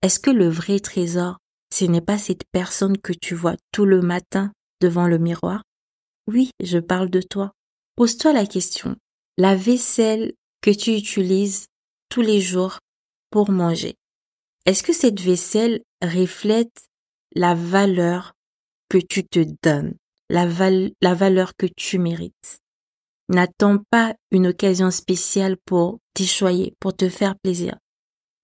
Est-ce 0.00 0.20
que 0.20 0.30
le 0.30 0.48
vrai 0.48 0.78
trésor 0.78 1.38
ce 1.74 1.84
n'est 1.86 2.00
pas 2.00 2.18
cette 2.18 2.44
personne 2.52 2.98
que 2.98 3.12
tu 3.12 3.34
vois 3.34 3.56
tout 3.72 3.84
le 3.84 4.00
matin 4.00 4.52
devant 4.80 5.08
le 5.08 5.18
miroir? 5.18 5.64
Oui, 6.28 6.50
je 6.62 6.78
parle 6.78 7.10
de 7.10 7.20
toi. 7.20 7.50
Pose-toi 7.96 8.32
la 8.32 8.46
question. 8.46 8.94
La 9.38 9.56
vaisselle 9.56 10.34
que 10.60 10.70
tu 10.70 10.94
utilises 10.94 11.66
tous 12.10 12.20
les 12.20 12.40
jours 12.40 12.78
pour 13.30 13.50
manger, 13.50 13.96
est-ce 14.66 14.84
que 14.84 14.92
cette 14.92 15.18
vaisselle 15.18 15.82
reflète 16.00 16.86
la 17.34 17.56
valeur 17.56 18.34
que 18.88 18.98
tu 18.98 19.26
te 19.26 19.44
donnes, 19.64 19.96
la, 20.30 20.46
valeur 20.46 21.56
que 21.56 21.66
tu 21.76 21.98
mérites? 21.98 22.58
N'attends 23.28 23.78
pas 23.90 24.14
une 24.30 24.46
occasion 24.46 24.92
spéciale 24.92 25.56
pour 25.64 25.98
t'échoyer, 26.14 26.74
pour 26.78 26.94
te 26.94 27.08
faire 27.08 27.34
plaisir. 27.42 27.76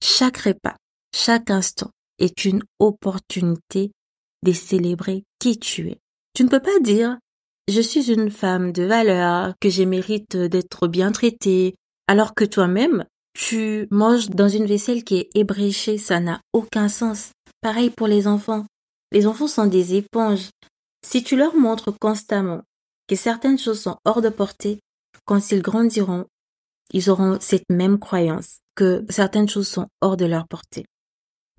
Chaque 0.03 0.39
repas, 0.39 0.75
chaque 1.15 1.51
instant, 1.51 1.93
est 2.21 2.45
une 2.45 2.63
opportunité 2.79 3.91
de 4.45 4.53
célébrer 4.53 5.25
qui 5.39 5.59
tu 5.59 5.89
es. 5.89 5.99
Tu 6.35 6.45
ne 6.45 6.49
peux 6.49 6.61
pas 6.61 6.79
dire 6.81 7.19
je 7.69 7.81
suis 7.81 8.11
une 8.11 8.31
femme 8.31 8.73
de 8.73 8.83
valeur, 8.83 9.55
que 9.61 9.69
j'ai 9.69 9.87
mérite 9.87 10.37
d'être 10.37 10.89
bien 10.89 11.13
traitée, 11.13 11.77
alors 12.09 12.35
que 12.35 12.45
toi-même, 12.45 13.05
tu 13.33 13.87
manges 13.93 14.29
dans 14.29 14.49
une 14.49 14.67
vaisselle 14.67 15.05
qui 15.05 15.19
est 15.19 15.31
ébréchée, 15.35 15.97
ça 15.97 16.19
n'a 16.19 16.41
aucun 16.53 16.89
sens. 16.89 17.31
Pareil 17.61 17.91
pour 17.91 18.09
les 18.09 18.27
enfants. 18.27 18.65
Les 19.13 19.27
enfants 19.27 19.47
sont 19.47 19.67
des 19.67 19.95
éponges. 19.95 20.51
Si 21.07 21.23
tu 21.23 21.37
leur 21.37 21.55
montres 21.55 21.97
constamment 22.01 22.63
que 23.07 23.15
certaines 23.15 23.59
choses 23.59 23.81
sont 23.81 23.99
hors 24.05 24.21
de 24.21 24.31
portée, 24.31 24.81
quand 25.25 25.53
ils 25.53 25.63
grandiront, 25.63 26.27
ils 26.93 27.09
auront 27.09 27.39
cette 27.41 27.71
même 27.71 28.01
croyance 28.01 28.59
que 28.75 29.05
certaines 29.09 29.49
choses 29.49 29.69
sont 29.69 29.87
hors 30.01 30.17
de 30.17 30.25
leur 30.25 30.49
portée. 30.49 30.87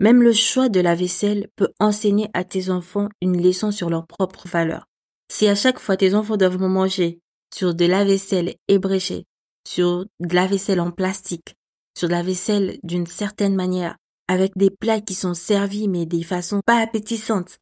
Même 0.02 0.24
le 0.24 0.34
choix 0.34 0.68
de 0.68 0.80
la 0.80 0.96
vaisselle 0.96 1.48
peut 1.56 1.72
enseigner 1.80 2.28
à 2.34 2.44
tes 2.44 2.72
enfants 2.72 3.08
une 3.22 3.40
leçon 3.40 3.72
sur 3.72 3.92
leur 3.92 4.08
propre 4.08 4.48
valeur. 4.48 4.88
Si 5.32 5.48
à 5.48 5.54
chaque 5.54 5.78
fois 5.78 5.96
tes 5.96 6.16
enfants 6.16 6.38
doivent 6.38 6.58
manger 6.58 7.20
sur 7.54 7.76
de 7.76 7.86
la 7.86 8.04
vaisselle 8.04 8.56
ébréchée, 8.68 9.26
sur 9.66 10.08
de 10.20 10.34
la 10.34 10.48
vaisselle 10.48 10.80
en 10.80 10.90
plastique, 10.90 11.54
sur 11.96 12.08
de 12.08 12.14
la 12.14 12.24
vaisselle 12.24 12.80
d'une 12.82 13.06
certaine 13.06 13.54
manière, 13.54 13.96
avec 14.28 14.58
des 14.58 14.72
plats 14.72 15.02
qui 15.02 15.14
sont 15.14 15.36
servis 15.36 15.88
mais 15.88 16.08
des 16.08 16.24
façons 16.24 16.62
pas 16.66 16.82
appétissantes, 16.82 17.60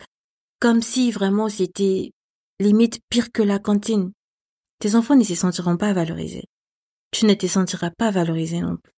comme 0.61 0.81
si 0.81 1.11
vraiment 1.11 1.49
c'était 1.49 2.11
limite 2.61 3.01
pire 3.09 3.33
que 3.33 3.43
la 3.43 3.59
cantine, 3.59 4.13
tes 4.79 4.95
enfants 4.95 5.17
ne 5.17 5.25
se 5.25 5.35
sentiront 5.35 5.75
pas 5.75 5.91
valorisés. 5.91 6.45
Tu 7.11 7.25
ne 7.25 7.33
te 7.33 7.47
sentiras 7.47 7.91
pas 7.91 8.11
valorisé 8.11 8.61
non 8.61 8.77
plus. 8.77 8.93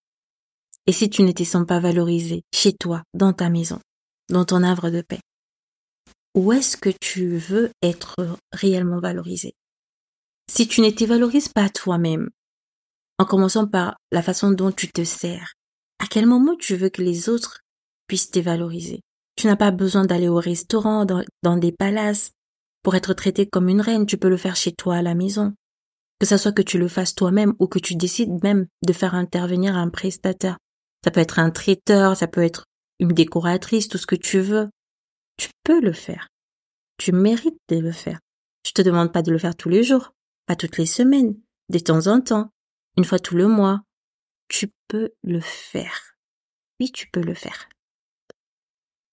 Et 0.87 0.91
si 0.91 1.09
tu 1.09 1.23
ne 1.23 1.31
te 1.31 1.43
sens 1.43 1.65
pas 1.65 1.79
valorisé 1.79 2.43
chez 2.53 2.73
toi, 2.73 3.03
dans 3.13 3.33
ta 3.33 3.49
maison, 3.49 3.79
dans 4.29 4.45
ton 4.45 4.63
havre 4.63 4.89
de 4.89 5.01
paix, 5.01 5.19
où 6.33 6.53
est-ce 6.53 6.77
que 6.77 6.89
tu 6.89 7.37
veux 7.37 7.71
être 7.81 8.15
réellement 8.51 8.99
valorisé? 8.99 9.53
Si 10.49 10.67
tu 10.67 10.81
ne 10.81 10.89
te 10.89 11.03
valorises 11.03 11.49
pas 11.49 11.69
toi-même, 11.69 12.29
en 13.19 13.25
commençant 13.25 13.67
par 13.67 13.97
la 14.11 14.21
façon 14.21 14.51
dont 14.51 14.71
tu 14.71 14.91
te 14.91 15.03
sers, 15.03 15.53
à 15.99 16.07
quel 16.07 16.25
moment 16.25 16.55
tu 16.57 16.75
veux 16.75 16.89
que 16.89 17.01
les 17.01 17.29
autres 17.29 17.59
puissent 18.07 18.31
te 18.31 18.39
valoriser? 18.39 19.01
Tu 19.35 19.47
n'as 19.47 19.55
pas 19.55 19.71
besoin 19.71 20.05
d'aller 20.05 20.27
au 20.27 20.37
restaurant, 20.37 21.05
dans, 21.05 21.57
des 21.57 21.71
palaces, 21.71 22.31
pour 22.83 22.95
être 22.95 23.13
traité 23.13 23.45
comme 23.45 23.69
une 23.69 23.81
reine, 23.81 24.05
tu 24.05 24.17
peux 24.17 24.29
le 24.29 24.37
faire 24.37 24.55
chez 24.55 24.71
toi 24.71 24.95
à 24.95 25.01
la 25.01 25.15
maison. 25.15 25.53
Que 26.19 26.25
ça 26.25 26.37
soit 26.37 26.51
que 26.51 26.61
tu 26.61 26.77
le 26.77 26.87
fasses 26.87 27.15
toi-même 27.15 27.53
ou 27.59 27.67
que 27.67 27.79
tu 27.79 27.95
décides 27.95 28.43
même 28.43 28.67
de 28.85 28.93
faire 28.93 29.15
intervenir 29.15 29.75
un 29.75 29.89
prestataire. 29.89 30.57
Ça 31.03 31.11
peut 31.11 31.19
être 31.19 31.39
un 31.39 31.49
traiteur, 31.49 32.15
ça 32.15 32.27
peut 32.27 32.43
être 32.43 32.65
une 32.99 33.09
décoratrice, 33.09 33.87
tout 33.87 33.97
ce 33.97 34.07
que 34.07 34.15
tu 34.15 34.39
veux. 34.39 34.69
Tu 35.37 35.49
peux 35.63 35.81
le 35.81 35.93
faire. 35.93 36.27
Tu 36.97 37.11
mérites 37.11 37.59
de 37.69 37.77
le 37.79 37.91
faire. 37.91 38.19
Je 38.65 38.71
te 38.71 38.81
demande 38.81 39.11
pas 39.11 39.23
de 39.23 39.31
le 39.31 39.39
faire 39.39 39.55
tous 39.55 39.69
les 39.69 39.83
jours, 39.83 40.11
pas 40.45 40.55
toutes 40.55 40.77
les 40.77 40.85
semaines, 40.85 41.35
de 41.69 41.79
temps 41.79 42.07
en 42.07 42.21
temps, 42.21 42.51
une 42.97 43.05
fois 43.05 43.19
tout 43.19 43.35
le 43.35 43.47
mois. 43.47 43.81
Tu 44.49 44.71
peux 44.87 45.09
le 45.23 45.39
faire. 45.39 46.15
Oui, 46.79 46.91
tu 46.91 47.09
peux 47.09 47.21
le 47.21 47.33
faire. 47.33 47.69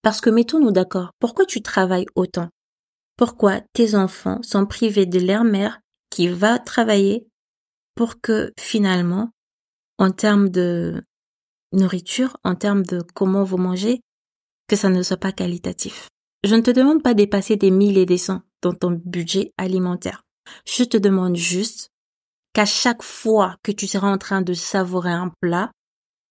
Parce 0.01 0.21
que 0.21 0.29
mettons-nous 0.29 0.71
d'accord, 0.71 1.11
pourquoi 1.19 1.45
tu 1.45 1.61
travailles 1.61 2.05
autant? 2.15 2.49
Pourquoi 3.17 3.61
tes 3.73 3.95
enfants 3.95 4.41
sont 4.43 4.65
privés 4.65 5.05
de 5.05 5.19
leur 5.19 5.43
mère 5.43 5.79
qui 6.09 6.27
va 6.27 6.59
travailler 6.59 7.27
pour 7.95 8.21
que 8.21 8.53
finalement, 8.57 9.31
en 9.97 10.11
termes 10.11 10.49
de 10.49 11.01
nourriture, 11.71 12.37
en 12.43 12.55
termes 12.55 12.83
de 12.83 13.01
comment 13.13 13.43
vous 13.43 13.57
mangez, 13.57 14.01
que 14.67 14.75
ça 14.75 14.89
ne 14.89 15.01
soit 15.03 15.17
pas 15.17 15.31
qualitatif. 15.31 16.09
Je 16.43 16.55
ne 16.55 16.61
te 16.61 16.71
demande 16.71 17.03
pas 17.03 17.13
dépasser 17.13 17.55
des 17.55 17.71
mille 17.71 17.97
et 17.97 18.05
des 18.05 18.17
cents 18.17 18.41
dans 18.61 18.73
ton 18.73 18.91
budget 19.03 19.53
alimentaire. 19.57 20.23
Je 20.65 20.83
te 20.83 20.97
demande 20.97 21.35
juste 21.35 21.91
qu'à 22.53 22.65
chaque 22.65 23.03
fois 23.03 23.57
que 23.63 23.71
tu 23.71 23.87
seras 23.87 24.11
en 24.11 24.17
train 24.17 24.41
de 24.41 24.53
savourer 24.53 25.11
un 25.11 25.31
plat, 25.41 25.71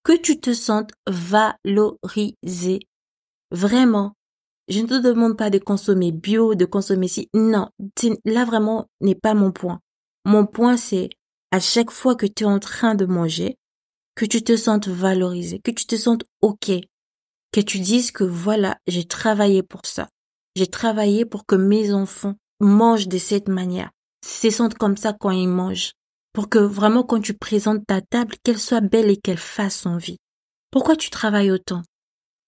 que 0.04 0.16
tu 0.16 0.40
te 0.40 0.52
sentes 0.54 0.92
valorisé. 1.06 2.80
Vraiment. 3.50 4.14
Je 4.68 4.80
ne 4.80 4.86
te 4.86 5.00
demande 5.00 5.36
pas 5.36 5.50
de 5.50 5.58
consommer 5.58 6.12
bio, 6.12 6.54
de 6.54 6.64
consommer 6.64 7.08
si. 7.08 7.28
Non, 7.34 7.68
là 8.24 8.44
vraiment 8.44 8.86
n'est 9.00 9.14
pas 9.14 9.34
mon 9.34 9.52
point. 9.52 9.80
Mon 10.24 10.46
point 10.46 10.76
c'est 10.76 11.08
à 11.50 11.60
chaque 11.60 11.90
fois 11.90 12.14
que 12.14 12.26
tu 12.26 12.44
es 12.44 12.46
en 12.46 12.58
train 12.58 12.94
de 12.94 13.06
manger, 13.06 13.56
que 14.18 14.26
tu 14.26 14.42
te 14.42 14.56
sentes 14.56 14.88
valorisé, 14.88 15.60
que 15.60 15.70
tu 15.70 15.86
te 15.86 15.94
sentes 15.94 16.24
OK, 16.42 16.72
que 17.52 17.60
tu 17.60 17.78
dises 17.78 18.10
que 18.10 18.24
voilà, 18.24 18.76
j'ai 18.88 19.04
travaillé 19.04 19.62
pour 19.62 19.82
ça. 19.86 20.08
J'ai 20.56 20.66
travaillé 20.66 21.24
pour 21.24 21.46
que 21.46 21.54
mes 21.54 21.94
enfants 21.94 22.34
mangent 22.58 23.06
de 23.06 23.16
cette 23.16 23.46
manière, 23.46 23.92
se 24.26 24.50
sentent 24.50 24.74
comme 24.74 24.96
ça 24.96 25.12
quand 25.12 25.30
ils 25.30 25.46
mangent, 25.46 25.92
pour 26.32 26.48
que 26.48 26.58
vraiment 26.58 27.04
quand 27.04 27.20
tu 27.20 27.32
présentes 27.32 27.86
ta 27.86 28.00
table, 28.00 28.34
qu'elle 28.42 28.58
soit 28.58 28.80
belle 28.80 29.08
et 29.08 29.16
qu'elle 29.16 29.38
fasse 29.38 29.86
envie. 29.86 30.16
Pourquoi 30.72 30.96
tu 30.96 31.10
travailles 31.10 31.52
autant? 31.52 31.82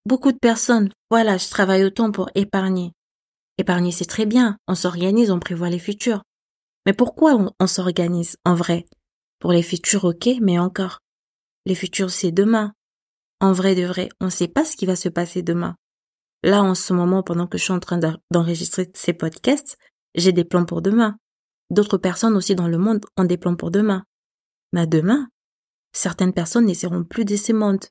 Beaucoup 0.06 0.32
de 0.32 0.38
personnes, 0.38 0.90
voilà, 1.08 1.36
je 1.36 1.50
travaille 1.50 1.84
autant 1.84 2.10
pour 2.10 2.30
épargner. 2.34 2.90
Épargner, 3.58 3.92
c'est 3.92 4.06
très 4.06 4.26
bien, 4.26 4.56
on 4.66 4.74
s'organise, 4.74 5.30
on 5.30 5.38
prévoit 5.38 5.70
les 5.70 5.78
futurs. 5.78 6.24
Mais 6.84 6.94
pourquoi 6.94 7.54
on, 7.60 7.66
s'organise 7.68 8.38
en 8.44 8.56
vrai? 8.56 8.86
Pour 9.38 9.52
les 9.52 9.62
futurs, 9.62 10.02
ok, 10.02 10.30
mais 10.40 10.58
encore. 10.58 10.98
Les 11.66 11.74
futurs, 11.74 12.10
c'est 12.10 12.32
demain. 12.32 12.72
En 13.40 13.52
vrai 13.52 13.74
de 13.74 13.84
vrai, 13.84 14.08
on 14.20 14.26
ne 14.26 14.30
sait 14.30 14.48
pas 14.48 14.64
ce 14.64 14.76
qui 14.76 14.86
va 14.86 14.96
se 14.96 15.08
passer 15.08 15.42
demain. 15.42 15.76
Là, 16.42 16.62
en 16.62 16.74
ce 16.74 16.92
moment, 16.92 17.22
pendant 17.22 17.46
que 17.46 17.58
je 17.58 17.64
suis 17.64 17.72
en 17.72 17.80
train 17.80 17.98
d'enregistrer 18.30 18.90
ces 18.94 19.12
podcasts, 19.12 19.78
j'ai 20.14 20.32
des 20.32 20.44
plans 20.44 20.64
pour 20.64 20.82
demain. 20.82 21.18
D'autres 21.70 21.98
personnes 21.98 22.36
aussi 22.36 22.54
dans 22.54 22.68
le 22.68 22.78
monde 22.78 23.04
ont 23.16 23.24
des 23.24 23.36
plans 23.36 23.56
pour 23.56 23.70
demain. 23.70 24.04
Mais 24.72 24.86
demain, 24.86 25.28
certaines 25.92 26.32
personnes 26.32 26.66
n'essaieront 26.66 27.04
plus 27.04 27.24
de 27.24 27.36
ces 27.36 27.52
mondes. 27.52 27.84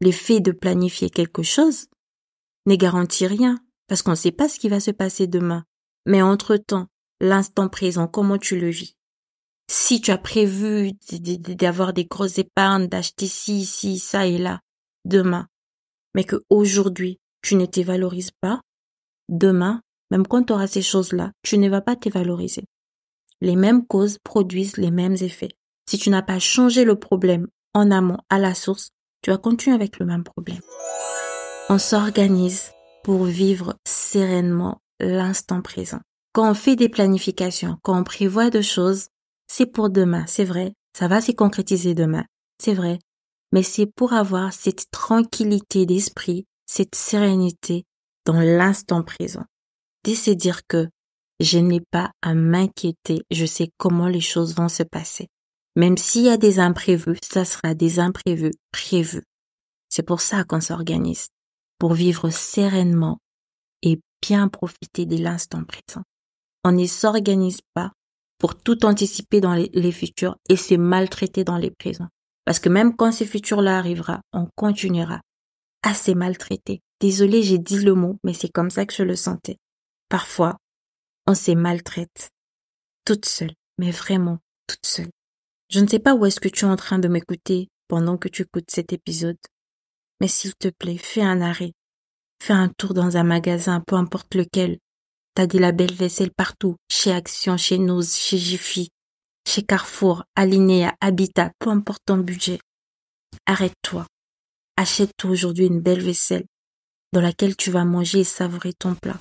L'effet 0.00 0.40
de 0.40 0.52
planifier 0.52 1.10
quelque 1.10 1.42
chose 1.42 1.86
n'est 2.66 2.78
garanti 2.78 3.26
rien, 3.26 3.58
parce 3.88 4.02
qu'on 4.02 4.12
ne 4.12 4.16
sait 4.16 4.32
pas 4.32 4.48
ce 4.48 4.58
qui 4.58 4.68
va 4.68 4.80
se 4.80 4.90
passer 4.90 5.26
demain. 5.26 5.64
Mais 6.06 6.22
entre-temps, 6.22 6.88
l'instant 7.20 7.68
présent, 7.68 8.06
comment 8.06 8.38
tu 8.38 8.58
le 8.58 8.68
vis? 8.68 8.96
Si 9.74 10.02
tu 10.02 10.10
as 10.10 10.18
prévu 10.18 10.92
d'avoir 11.22 11.94
des 11.94 12.04
grosses 12.04 12.36
épargnes, 12.36 12.88
d'acheter 12.88 13.26
ci, 13.26 13.64
ci, 13.64 13.98
ça 13.98 14.26
et 14.26 14.36
là, 14.36 14.60
demain, 15.06 15.46
mais 16.14 16.24
que 16.24 16.36
aujourd'hui, 16.50 17.20
tu 17.40 17.54
ne 17.54 17.64
te 17.64 17.80
valorises 17.80 18.32
pas, 18.42 18.60
demain, 19.30 19.80
même 20.10 20.26
quand 20.26 20.42
tu 20.42 20.52
auras 20.52 20.66
ces 20.66 20.82
choses-là, 20.82 21.32
tu 21.42 21.56
ne 21.56 21.70
vas 21.70 21.80
pas 21.80 21.96
te 21.96 22.10
valoriser. 22.10 22.64
Les 23.40 23.56
mêmes 23.56 23.86
causes 23.86 24.18
produisent 24.22 24.76
les 24.76 24.90
mêmes 24.90 25.16
effets. 25.22 25.56
Si 25.88 25.96
tu 25.96 26.10
n'as 26.10 26.20
pas 26.20 26.38
changé 26.38 26.84
le 26.84 26.98
problème 26.98 27.48
en 27.72 27.90
amont, 27.90 28.18
à 28.28 28.38
la 28.38 28.54
source, 28.54 28.90
tu 29.22 29.30
vas 29.30 29.38
continuer 29.38 29.74
avec 29.74 29.98
le 29.98 30.04
même 30.04 30.22
problème. 30.22 30.60
On 31.70 31.78
s'organise 31.78 32.72
pour 33.04 33.24
vivre 33.24 33.74
sereinement 33.88 34.82
l'instant 35.00 35.62
présent. 35.62 36.00
Quand 36.34 36.50
on 36.50 36.54
fait 36.54 36.76
des 36.76 36.90
planifications, 36.90 37.78
quand 37.80 37.98
on 37.98 38.04
prévoit 38.04 38.50
de 38.50 38.60
choses, 38.60 39.08
c'est 39.46 39.66
pour 39.66 39.90
demain, 39.90 40.24
c'est 40.26 40.44
vrai. 40.44 40.72
Ça 40.96 41.08
va 41.08 41.20
se 41.20 41.32
concrétiser 41.32 41.94
demain, 41.94 42.24
c'est 42.58 42.74
vrai. 42.74 42.98
Mais 43.52 43.62
c'est 43.62 43.86
pour 43.86 44.12
avoir 44.12 44.52
cette 44.52 44.90
tranquillité 44.90 45.86
d'esprit 45.86 46.46
cette 46.72 46.94
sérénité 46.94 47.84
dans 48.24 48.40
l'instant 48.40 49.02
présent. 49.02 49.44
De 50.04 50.14
se 50.14 50.30
dire 50.30 50.66
que 50.66 50.88
je 51.38 51.58
n'ai 51.58 51.80
pas 51.80 52.12
à 52.22 52.34
m'inquiéter, 52.34 53.24
je 53.30 53.44
sais 53.44 53.68
comment 53.76 54.08
les 54.08 54.22
choses 54.22 54.54
vont 54.54 54.70
se 54.70 54.82
passer. 54.82 55.28
Même 55.76 55.98
s'il 55.98 56.24
y 56.24 56.28
a 56.30 56.38
des 56.38 56.58
imprévus, 56.58 57.18
ça 57.22 57.44
sera 57.44 57.74
des 57.74 57.98
imprévus 58.00 58.52
prévus. 58.72 59.24
C'est 59.90 60.02
pour 60.02 60.22
ça 60.22 60.44
qu'on 60.44 60.62
s'organise, 60.62 61.28
pour 61.78 61.92
vivre 61.92 62.30
sereinement 62.30 63.18
et 63.82 64.00
bien 64.22 64.48
profiter 64.48 65.04
de 65.04 65.16
l'instant 65.16 65.64
présent. 65.64 66.04
On 66.64 66.72
ne 66.72 66.86
s'organise 66.86 67.60
pas 67.74 67.92
pour 68.42 68.56
tout 68.56 68.84
anticiper 68.84 69.40
dans 69.40 69.54
les, 69.54 69.92
futurs 69.92 70.36
et 70.48 70.56
se 70.56 70.74
maltraiter 70.74 71.44
dans 71.44 71.58
les 71.58 71.70
présents. 71.70 72.08
Parce 72.44 72.58
que 72.58 72.68
même 72.68 72.96
quand 72.96 73.12
ces 73.12 73.24
futurs-là 73.24 73.78
arrivera, 73.78 74.20
on 74.32 74.48
continuera 74.56 75.20
assez 75.84 76.16
maltraité. 76.16 76.80
Désolée, 77.00 77.44
j'ai 77.44 77.58
dit 77.58 77.78
le 77.78 77.94
mot, 77.94 78.18
mais 78.24 78.34
c'est 78.34 78.48
comme 78.48 78.70
ça 78.70 78.84
que 78.84 78.94
je 78.94 79.04
le 79.04 79.14
sentais. 79.14 79.58
Parfois, 80.08 80.56
on 81.28 81.34
s'est 81.34 81.54
maltraite. 81.54 82.30
Toute 83.04 83.26
seule, 83.26 83.54
mais 83.78 83.92
vraiment 83.92 84.38
toute 84.66 84.86
seule. 84.86 85.10
Je 85.70 85.78
ne 85.78 85.86
sais 85.86 86.00
pas 86.00 86.16
où 86.16 86.26
est-ce 86.26 86.40
que 86.40 86.48
tu 86.48 86.64
es 86.64 86.68
en 86.68 86.74
train 86.74 86.98
de 86.98 87.06
m'écouter 87.06 87.68
pendant 87.86 88.18
que 88.18 88.28
tu 88.28 88.42
écoutes 88.42 88.72
cet 88.72 88.92
épisode. 88.92 89.38
Mais 90.20 90.26
s'il 90.26 90.56
te 90.56 90.68
plaît, 90.68 90.98
fais 90.98 91.22
un 91.22 91.42
arrêt. 91.42 91.74
Fais 92.42 92.54
un 92.54 92.70
tour 92.70 92.92
dans 92.92 93.16
un 93.16 93.22
magasin, 93.22 93.84
peu 93.86 93.94
importe 93.94 94.34
lequel. 94.34 94.78
T'as 95.34 95.46
de 95.46 95.58
la 95.58 95.72
belle 95.72 95.94
vaisselle 95.94 96.30
partout, 96.30 96.76
chez 96.90 97.12
Action, 97.12 97.56
chez 97.56 97.78
Nose, 97.78 98.16
chez 98.16 98.36
Jiffy, 98.36 98.88
chez 99.48 99.62
Carrefour, 99.62 100.24
Alinea, 100.36 100.94
Habitat, 101.00 101.52
peu 101.58 101.70
importe 101.70 102.02
ton 102.04 102.18
budget. 102.18 102.58
Arrête-toi. 103.46 104.06
Achète-toi 104.76 105.30
aujourd'hui 105.30 105.66
une 105.66 105.80
belle 105.80 106.02
vaisselle 106.02 106.44
dans 107.12 107.20
laquelle 107.20 107.56
tu 107.56 107.70
vas 107.70 107.84
manger 107.84 108.20
et 108.20 108.24
savourer 108.24 108.72
ton 108.74 108.94
plat. 108.94 109.18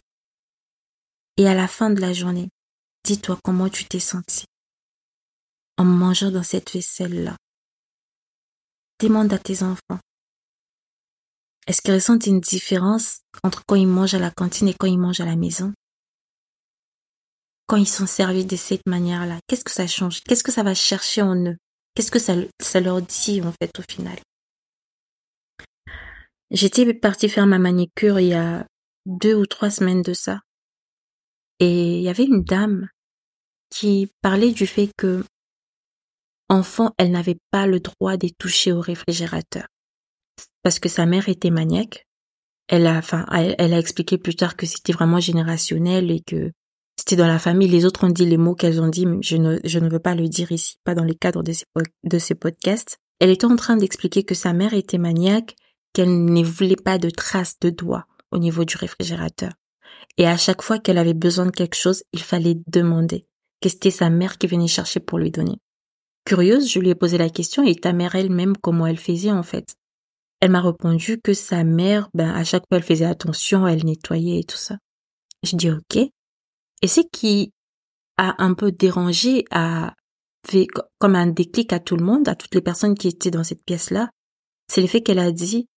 Et 1.37 1.47
à 1.47 1.53
la 1.53 1.67
fin 1.67 1.89
de 1.89 2.01
la 2.01 2.13
journée, 2.13 2.49
dis-toi 3.05 3.37
comment 3.43 3.69
tu 3.69 3.85
t'es 3.85 3.99
senti 3.99 4.45
en 5.77 5.85
mangeant 5.85 6.29
dans 6.29 6.43
cette 6.43 6.71
vaisselle-là. 6.71 7.37
Demande 8.99 9.33
à 9.33 9.39
tes 9.39 9.63
enfants 9.63 9.99
Est-ce 11.65 11.81
qu'ils 11.81 11.95
ressentent 11.95 12.27
une 12.27 12.39
différence 12.39 13.21
entre 13.43 13.63
quand 13.67 13.75
ils 13.75 13.87
mangent 13.87 14.13
à 14.13 14.19
la 14.19 14.29
cantine 14.29 14.67
et 14.67 14.75
quand 14.79 14.85
ils 14.85 14.99
mangent 14.99 15.21
à 15.21 15.25
la 15.25 15.35
maison? 15.35 15.73
Quand 17.71 17.77
ils 17.77 17.87
sont 17.87 18.05
servis 18.05 18.45
de 18.45 18.57
cette 18.57 18.85
manière-là, 18.85 19.39
qu'est-ce 19.47 19.63
que 19.63 19.71
ça 19.71 19.87
change? 19.87 20.19
Qu'est-ce 20.23 20.43
que 20.43 20.51
ça 20.51 20.61
va 20.61 20.73
chercher 20.73 21.21
en 21.21 21.37
eux? 21.45 21.55
Qu'est-ce 21.95 22.11
que 22.11 22.19
ça, 22.19 22.35
ça 22.61 22.81
leur 22.81 23.01
dit 23.01 23.41
en 23.41 23.53
fait 23.53 23.79
au 23.79 23.81
final? 23.89 24.19
J'étais 26.51 26.93
partie 26.93 27.29
faire 27.29 27.47
ma 27.47 27.59
manicure 27.59 28.19
il 28.19 28.27
y 28.27 28.33
a 28.33 28.67
deux 29.05 29.35
ou 29.35 29.45
trois 29.45 29.69
semaines 29.69 30.01
de 30.01 30.11
ça. 30.11 30.41
Et 31.59 31.95
il 31.95 32.01
y 32.01 32.09
avait 32.09 32.25
une 32.25 32.43
dame 32.43 32.89
qui 33.69 34.11
parlait 34.21 34.51
du 34.51 34.67
fait 34.67 34.89
que, 34.97 35.23
enfant, 36.49 36.91
elle 36.97 37.11
n'avait 37.11 37.39
pas 37.51 37.67
le 37.67 37.79
droit 37.79 38.17
de 38.17 38.27
toucher 38.37 38.73
au 38.73 38.81
réfrigérateur. 38.81 39.67
Parce 40.61 40.79
que 40.79 40.89
sa 40.89 41.05
mère 41.05 41.29
était 41.29 41.51
maniaque. 41.51 42.03
Elle 42.67 42.85
a, 42.85 42.97
enfin, 42.97 43.25
elle, 43.31 43.73
a 43.73 43.79
expliqué 43.79 44.17
plus 44.17 44.35
tard 44.35 44.57
que 44.57 44.65
c'était 44.65 44.91
vraiment 44.91 45.21
générationnel 45.21 46.11
et 46.11 46.19
que 46.19 46.51
c'était 47.01 47.15
dans 47.15 47.27
la 47.27 47.39
famille. 47.39 47.67
Les 47.67 47.85
autres 47.85 48.03
ont 48.03 48.11
dit 48.11 48.27
les 48.27 48.37
mots 48.37 48.53
qu'elles 48.53 48.79
ont 48.79 48.87
dit, 48.87 49.07
mais 49.07 49.17
je 49.23 49.35
ne, 49.35 49.57
je 49.63 49.79
ne 49.79 49.89
veux 49.89 49.99
pas 49.99 50.13
le 50.13 50.27
dire 50.27 50.51
ici, 50.51 50.75
pas 50.83 50.93
dans 50.93 51.03
les 51.03 51.15
cadres 51.15 51.41
de 51.41 51.51
ces, 51.51 51.65
de 52.03 52.19
ces 52.19 52.35
podcasts. 52.35 52.99
Elle 53.19 53.31
était 53.31 53.45
en 53.45 53.55
train 53.55 53.75
d'expliquer 53.75 54.23
que 54.23 54.35
sa 54.35 54.53
mère 54.53 54.75
était 54.75 54.99
maniaque, 54.99 55.55
qu'elle 55.93 56.25
ne 56.25 56.43
voulait 56.43 56.75
pas 56.75 56.99
de 56.99 57.09
traces 57.09 57.57
de 57.59 57.71
doigts 57.71 58.05
au 58.31 58.37
niveau 58.37 58.65
du 58.65 58.77
réfrigérateur. 58.77 59.49
Et 60.19 60.27
à 60.27 60.37
chaque 60.37 60.61
fois 60.61 60.77
qu'elle 60.77 60.99
avait 60.99 61.15
besoin 61.15 61.47
de 61.47 61.51
quelque 61.51 61.75
chose, 61.75 62.03
il 62.13 62.21
fallait 62.21 62.57
demander 62.67 63.25
que 63.61 63.69
c'était 63.69 63.89
sa 63.89 64.11
mère 64.11 64.37
qui 64.37 64.45
venait 64.45 64.67
chercher 64.67 64.99
pour 64.99 65.17
lui 65.17 65.31
donner. 65.31 65.57
Curieuse, 66.23 66.69
je 66.69 66.79
lui 66.79 66.89
ai 66.89 66.95
posé 66.95 67.17
la 67.17 67.31
question 67.31 67.65
et 67.65 67.73
ta 67.73 67.93
mère 67.93 68.13
elle-même 68.13 68.55
comment 68.57 68.85
elle 68.85 68.99
faisait 68.99 69.31
en 69.31 69.43
fait? 69.43 69.75
Elle 70.39 70.51
m'a 70.51 70.61
répondu 70.61 71.19
que 71.19 71.33
sa 71.33 71.63
mère, 71.63 72.09
ben 72.13 72.29
à 72.29 72.43
chaque 72.43 72.63
fois 72.69 72.77
elle 72.77 72.83
faisait 72.83 73.05
attention, 73.05 73.67
elle 73.67 73.85
nettoyait 73.85 74.41
et 74.41 74.43
tout 74.43 74.57
ça. 74.57 74.77
Je 75.41 75.55
dis 75.55 75.71
ok. 75.71 76.11
Et 76.81 76.87
ce 76.87 77.01
qui 77.11 77.53
a 78.17 78.41
un 78.43 78.53
peu 78.53 78.71
dérangé, 78.71 79.45
a 79.51 79.95
fait 80.47 80.67
comme 80.99 81.15
un 81.15 81.27
déclic 81.27 81.73
à 81.73 81.79
tout 81.79 81.95
le 81.95 82.05
monde, 82.05 82.27
à 82.27 82.35
toutes 82.35 82.55
les 82.55 82.61
personnes 82.61 82.95
qui 82.95 83.07
étaient 83.07 83.31
dans 83.31 83.43
cette 83.43 83.63
pièce-là, 83.63 84.09
c'est 84.67 84.81
le 84.81 84.87
fait 84.87 85.01
qu'elle 85.01 85.19
a 85.19 85.31
dit 85.31 85.67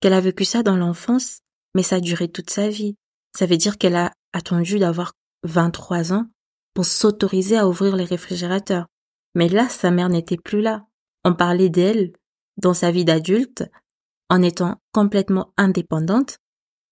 qu'elle 0.00 0.14
a 0.14 0.20
vécu 0.20 0.44
ça 0.44 0.62
dans 0.62 0.76
l'enfance, 0.76 1.40
mais 1.74 1.82
ça 1.82 1.96
a 1.96 2.00
duré 2.00 2.28
toute 2.28 2.50
sa 2.50 2.68
vie. 2.68 2.96
Ça 3.36 3.46
veut 3.46 3.58
dire 3.58 3.78
qu'elle 3.78 3.96
a 3.96 4.12
attendu 4.32 4.78
d'avoir 4.78 5.12
23 5.44 6.12
ans 6.12 6.26
pour 6.74 6.84
s'autoriser 6.84 7.58
à 7.58 7.68
ouvrir 7.68 7.96
les 7.96 8.04
réfrigérateurs. 8.04 8.86
Mais 9.34 9.48
là, 9.48 9.68
sa 9.68 9.90
mère 9.90 10.08
n'était 10.08 10.38
plus 10.38 10.62
là. 10.62 10.86
On 11.24 11.34
parlait 11.34 11.68
d'elle 11.68 12.12
dans 12.56 12.74
sa 12.74 12.90
vie 12.90 13.04
d'adulte 13.04 13.64
en 14.28 14.42
étant 14.42 14.76
complètement 14.92 15.52
indépendante, 15.56 16.38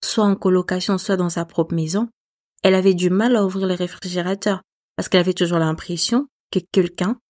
soit 0.05 0.25
en 0.25 0.37
colocation, 0.37 0.99
soit 0.99 1.17
dans 1.17 1.31
sa 1.31 1.45
propre 1.45 1.75
maison. 1.75 2.09
Elle 2.63 2.75
avait 2.75 2.95
du 2.95 3.11
mal 3.11 3.37
à 3.37 3.45
ouvrir 3.45 3.67
les 3.67 3.75
réfrigérateurs 3.75 4.63
parce 4.97 5.09
qu'elle 5.09 5.21
avait 5.21 5.35
toujours 5.35 5.59
l'impression 5.59 6.29
que 6.51 6.59
quelqu'un 6.73 7.21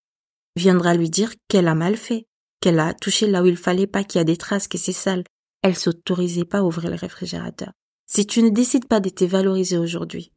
viendra 0.56 0.94
lui 0.94 1.10
dire 1.10 1.32
qu'elle 1.48 1.68
a 1.68 1.74
mal 1.74 1.96
fait, 1.96 2.26
qu'elle 2.60 2.80
a 2.80 2.94
touché 2.94 3.26
là 3.26 3.42
où 3.42 3.46
il 3.46 3.56
fallait 3.56 3.86
pas, 3.86 4.04
qu'il 4.04 4.18
y 4.18 4.22
a 4.22 4.24
des 4.24 4.36
traces, 4.36 4.68
que 4.68 4.78
c'est 4.78 4.92
sale. 4.92 5.24
Elle 5.62 5.76
s'autorisait 5.76 6.44
pas 6.44 6.58
à 6.58 6.62
ouvrir 6.62 6.90
le 6.90 6.96
réfrigérateur. 6.96 7.72
Si 8.06 8.26
tu 8.26 8.42
ne 8.42 8.48
décides 8.48 8.88
pas 8.88 9.00
de 9.00 9.10
te 9.10 9.24
valoriser 9.24 9.76
aujourd'hui, 9.76 10.32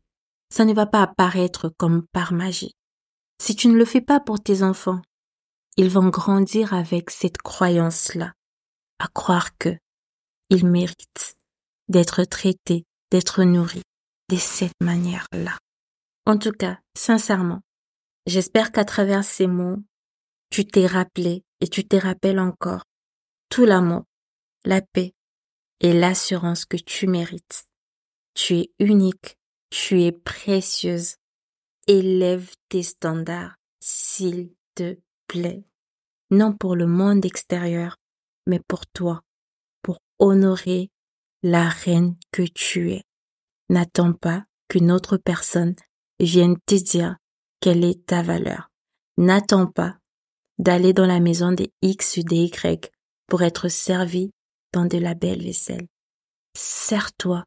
ça 0.50 0.66
ne 0.66 0.74
va 0.74 0.86
pas 0.86 1.04
apparaître 1.04 1.70
comme 1.78 2.06
par 2.12 2.34
magie. 2.34 2.76
Si 3.42 3.56
tu 3.56 3.70
ne 3.70 3.78
le 3.78 3.86
fais 3.86 4.02
pas 4.02 4.20
pour 4.20 4.42
tes 4.42 4.62
enfants, 4.62 5.02
ils 5.78 5.90
vont 5.90 6.10
grandir 6.10 6.74
avec 6.74 7.10
cette 7.10 7.38
croyance-là, 7.38 8.34
à 9.00 9.08
croire 9.08 9.58
que 9.58 9.70
ils 10.50 10.68
méritent 10.68 11.38
d'être 11.88 12.26
traités, 12.26 12.84
d'être 13.10 13.44
nourris 13.44 13.84
cette 14.38 14.80
manière-là. 14.82 15.58
En 16.26 16.38
tout 16.38 16.52
cas, 16.52 16.80
sincèrement, 16.96 17.62
j'espère 18.26 18.72
qu'à 18.72 18.86
travers 18.86 19.24
ces 19.24 19.48
mots, 19.48 19.78
tu 20.50 20.66
t'es 20.66 20.86
rappelé 20.86 21.44
et 21.62 21.68
tu 21.68 21.88
t'es 21.88 22.00
rappelles 22.00 22.40
encore 22.40 22.84
tout 23.50 23.66
l'amour, 23.66 24.06
la 24.64 24.82
paix 24.82 25.14
et 25.82 25.94
l'assurance 25.94 26.66
que 26.66 26.78
tu 26.78 27.08
mérites. 27.08 27.66
Tu 28.34 28.56
es 28.56 28.72
unique, 28.80 29.38
tu 29.70 30.04
es 30.04 30.12
précieuse. 30.12 31.16
Élève 31.88 32.52
tes 32.70 32.84
standards, 32.84 33.56
s'il 33.82 34.54
te 34.76 34.98
plaît. 35.28 35.66
Non 36.30 36.54
pour 36.56 36.76
le 36.76 36.88
monde 36.88 37.26
extérieur, 37.26 37.98
mais 38.48 38.62
pour 38.68 38.88
toi, 38.88 39.22
pour 39.82 40.00
honorer 40.20 40.90
la 41.44 41.68
reine 41.68 42.16
que 42.32 42.44
tu 42.44 42.92
es. 42.92 43.04
N'attends 43.72 44.12
pas 44.12 44.44
qu'une 44.68 44.92
autre 44.92 45.16
personne 45.16 45.76
vienne 46.20 46.58
te 46.66 46.76
dire 46.76 47.16
quelle 47.62 47.86
est 47.86 48.06
ta 48.06 48.22
valeur. 48.22 48.70
N'attends 49.18 49.66
pas 49.66 49.96
d'aller 50.60 50.92
dans 50.92 51.06
la 51.06 51.22
maison 51.22 51.54
des 51.54 51.72
X 51.82 52.18
ou 52.18 52.24
des 52.24 52.44
Y 52.48 52.92
pour 53.28 53.44
être 53.44 53.70
servi 53.70 54.30
dans 54.74 54.84
de 54.84 54.98
la 54.98 55.14
belle 55.14 55.42
vaisselle. 55.42 55.88
Sers-toi 56.54 57.46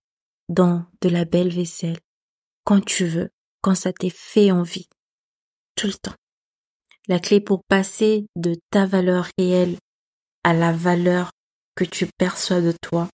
dans 0.49 0.87
de 1.03 1.11
la 1.11 1.27
belle 1.27 1.53
vaisselle 1.53 1.99
quand 2.65 2.83
tu 2.83 3.05
veux, 3.05 3.29
quand 3.61 3.75
ça 3.75 3.93
t'est 3.93 4.09
fait 4.09 4.51
envie, 4.51 4.89
tout 5.77 5.89
le 5.89 5.93
temps. 5.93 6.17
La 7.07 7.19
clé 7.19 7.39
pour 7.39 7.65
passer 7.69 8.25
de 8.35 8.57
ta 8.71 8.87
valeur 8.87 9.29
réelle 9.37 9.77
à 10.43 10.55
la 10.55 10.73
valeur 10.73 11.33
que 11.75 11.85
tu 11.85 12.09
perçois 12.17 12.63
de 12.63 12.73
toi, 12.81 13.11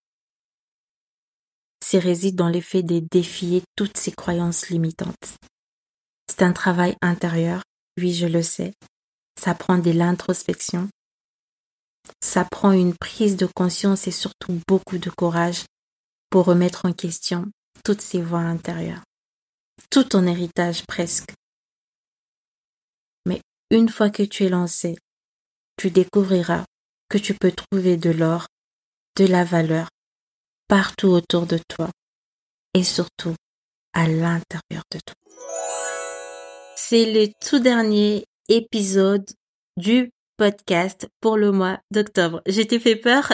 c'est 1.84 1.98
réside 1.98 2.36
dans 2.36 2.48
l'effet 2.48 2.82
de 2.82 3.00
défier 3.10 3.62
toutes 3.76 3.96
ces 3.96 4.12
croyances 4.12 4.68
limitantes. 4.68 5.36
C'est 6.28 6.42
un 6.42 6.52
travail 6.52 6.96
intérieur, 7.02 7.62
oui 7.98 8.14
je 8.14 8.26
le 8.26 8.42
sais. 8.42 8.72
Ça 9.38 9.54
prend 9.54 9.78
de 9.78 9.90
l'introspection. 9.90 10.88
Ça 12.22 12.44
prend 12.44 12.72
une 12.72 12.94
prise 12.94 13.36
de 13.36 13.46
conscience 13.46 14.06
et 14.06 14.10
surtout 14.12 14.60
beaucoup 14.66 14.98
de 14.98 15.10
courage 15.10 15.64
pour 16.28 16.44
remettre 16.44 16.86
en 16.86 16.92
question 16.92 17.50
toutes 17.84 18.02
ces 18.02 18.20
voix 18.20 18.40
intérieures 18.40 19.02
tout 19.90 20.04
ton 20.04 20.26
héritage 20.26 20.84
presque. 20.86 21.32
Mais 23.26 23.40
une 23.70 23.88
fois 23.88 24.10
que 24.10 24.22
tu 24.22 24.44
es 24.44 24.48
lancé, 24.48 24.96
tu 25.76 25.90
découvriras 25.90 26.64
que 27.08 27.18
tu 27.18 27.34
peux 27.34 27.52
trouver 27.52 27.96
de 27.96 28.10
l'or, 28.10 28.46
de 29.16 29.26
la 29.26 29.44
valeur, 29.44 29.88
partout 30.70 31.08
autour 31.08 31.46
de 31.46 31.58
toi 31.68 31.90
et 32.74 32.84
surtout 32.84 33.34
à 33.92 34.06
l'intérieur 34.06 34.84
de 34.92 35.00
toi. 35.04 35.16
C'est 36.76 37.12
le 37.12 37.26
tout 37.44 37.58
dernier 37.58 38.24
épisode 38.48 39.28
du 39.76 40.10
podcast 40.36 41.08
pour 41.20 41.36
le 41.36 41.50
mois 41.50 41.80
d'octobre. 41.90 42.40
J'étais 42.46 42.78
fait 42.78 42.94
peur. 42.94 43.32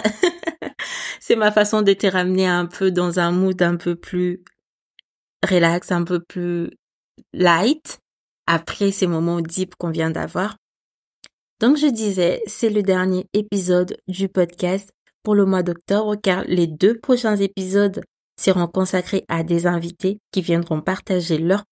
C'est 1.20 1.36
ma 1.36 1.52
façon 1.52 1.82
de 1.82 1.92
te 1.92 2.06
ramener 2.06 2.46
un 2.46 2.64
peu 2.64 2.90
dans 2.90 3.20
un 3.20 3.32
mood 3.32 3.60
un 3.60 3.76
peu 3.76 3.96
plus 3.96 4.42
relax, 5.46 5.92
un 5.92 6.04
peu 6.04 6.20
plus 6.20 6.70
light 7.34 7.98
après 8.46 8.92
ces 8.92 9.06
moments 9.06 9.42
deep 9.42 9.74
qu'on 9.74 9.90
vient 9.90 10.10
d'avoir. 10.10 10.56
Donc 11.60 11.76
je 11.76 11.86
disais, 11.86 12.42
c'est 12.46 12.70
le 12.70 12.82
dernier 12.82 13.26
épisode 13.34 13.98
du 14.08 14.30
podcast 14.30 14.95
pour 15.26 15.34
le 15.34 15.44
mois 15.44 15.64
d'octobre 15.64 16.14
car 16.14 16.44
les 16.46 16.68
deux 16.68 17.00
prochains 17.00 17.34
épisodes 17.34 18.00
seront 18.40 18.68
consacrés 18.68 19.24
à 19.26 19.42
des 19.42 19.66
invités 19.66 20.20
qui 20.30 20.40
viendront 20.40 20.80
partager 20.80 21.36
leur, 21.36 21.64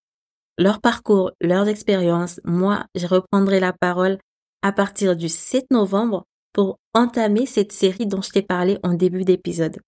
leur 0.58 0.80
parcours, 0.80 1.30
leurs 1.40 1.68
expériences. 1.68 2.40
Moi, 2.42 2.84
je 2.96 3.06
reprendrai 3.06 3.60
la 3.60 3.72
parole 3.72 4.18
à 4.62 4.72
partir 4.72 5.14
du 5.14 5.28
7 5.28 5.66
novembre 5.70 6.24
pour 6.52 6.80
entamer 6.94 7.46
cette 7.46 7.70
série 7.70 8.08
dont 8.08 8.22
je 8.22 8.30
t'ai 8.30 8.42
parlé 8.42 8.80
en 8.82 8.94
début 8.94 9.22
d'épisode. 9.22 9.78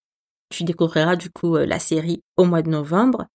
Tu 0.50 0.62
découvriras 0.62 1.16
du 1.16 1.30
coup 1.30 1.56
euh, 1.56 1.66
la 1.66 1.80
série 1.80 2.22
au 2.36 2.44
mois 2.44 2.62
de 2.62 2.70
novembre 2.70 3.26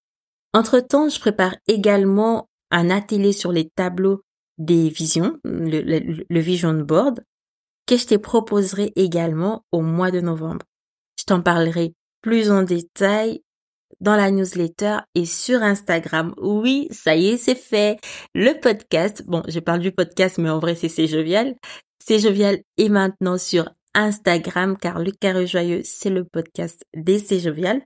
entre-temps, 0.53 1.09
je 1.09 1.19
prépare 1.19 1.55
également 1.67 2.47
un 2.71 2.89
atelier 2.89 3.33
sur 3.33 3.51
les 3.51 3.69
tableaux 3.69 4.21
des 4.57 4.87
visions, 4.87 5.37
le, 5.43 6.39
vision 6.39 6.73
board, 6.73 7.21
que 7.85 7.97
je 7.97 8.05
te 8.05 8.15
proposerai 8.15 8.91
également 8.95 9.63
au 9.71 9.81
mois 9.81 10.11
de 10.11 10.21
novembre. 10.21 10.65
Je 11.19 11.25
t'en 11.25 11.41
parlerai 11.41 11.93
plus 12.21 12.51
en 12.51 12.63
détail 12.63 13.41
dans 13.99 14.15
la 14.15 14.31
newsletter 14.31 14.99
et 15.15 15.25
sur 15.25 15.61
Instagram. 15.61 16.33
Oui, 16.37 16.87
ça 16.91 17.15
y 17.15 17.29
est, 17.29 17.37
c'est 17.37 17.55
fait. 17.55 17.99
Le 18.33 18.59
podcast, 18.59 19.23
bon, 19.27 19.43
je 19.47 19.59
parle 19.59 19.79
du 19.79 19.91
podcast, 19.91 20.37
mais 20.37 20.49
en 20.49 20.59
vrai, 20.59 20.75
c'est 20.75 20.89
C'est 20.89 21.07
Jovial. 21.07 21.55
C'est 22.03 22.19
Jovial 22.19 22.59
est 22.77 22.89
maintenant 22.89 23.37
sur 23.37 23.69
Instagram, 23.93 24.77
car 24.77 24.99
le 24.99 25.11
carré 25.11 25.45
joyeux, 25.45 25.81
c'est 25.83 26.09
le 26.09 26.23
podcast 26.23 26.83
des 26.95 27.19
C'est 27.19 27.39
Jovial. 27.39 27.81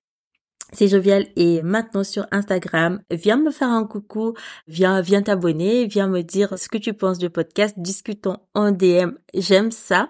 C'est 0.73 0.87
jovial 0.87 1.27
et 1.35 1.61
maintenant 1.61 2.03
sur 2.03 2.25
Instagram, 2.31 3.01
viens 3.11 3.37
me 3.37 3.51
faire 3.51 3.69
un 3.69 3.85
coucou, 3.85 4.33
viens, 4.67 5.01
viens 5.01 5.21
t'abonner, 5.21 5.85
viens 5.85 6.07
me 6.07 6.21
dire 6.21 6.57
ce 6.57 6.67
que 6.67 6.77
tu 6.77 6.93
penses 6.93 7.17
du 7.17 7.29
podcast, 7.29 7.75
discutons 7.77 8.37
en 8.53 8.71
DM, 8.71 9.11
j'aime 9.33 9.71
ça. 9.71 10.09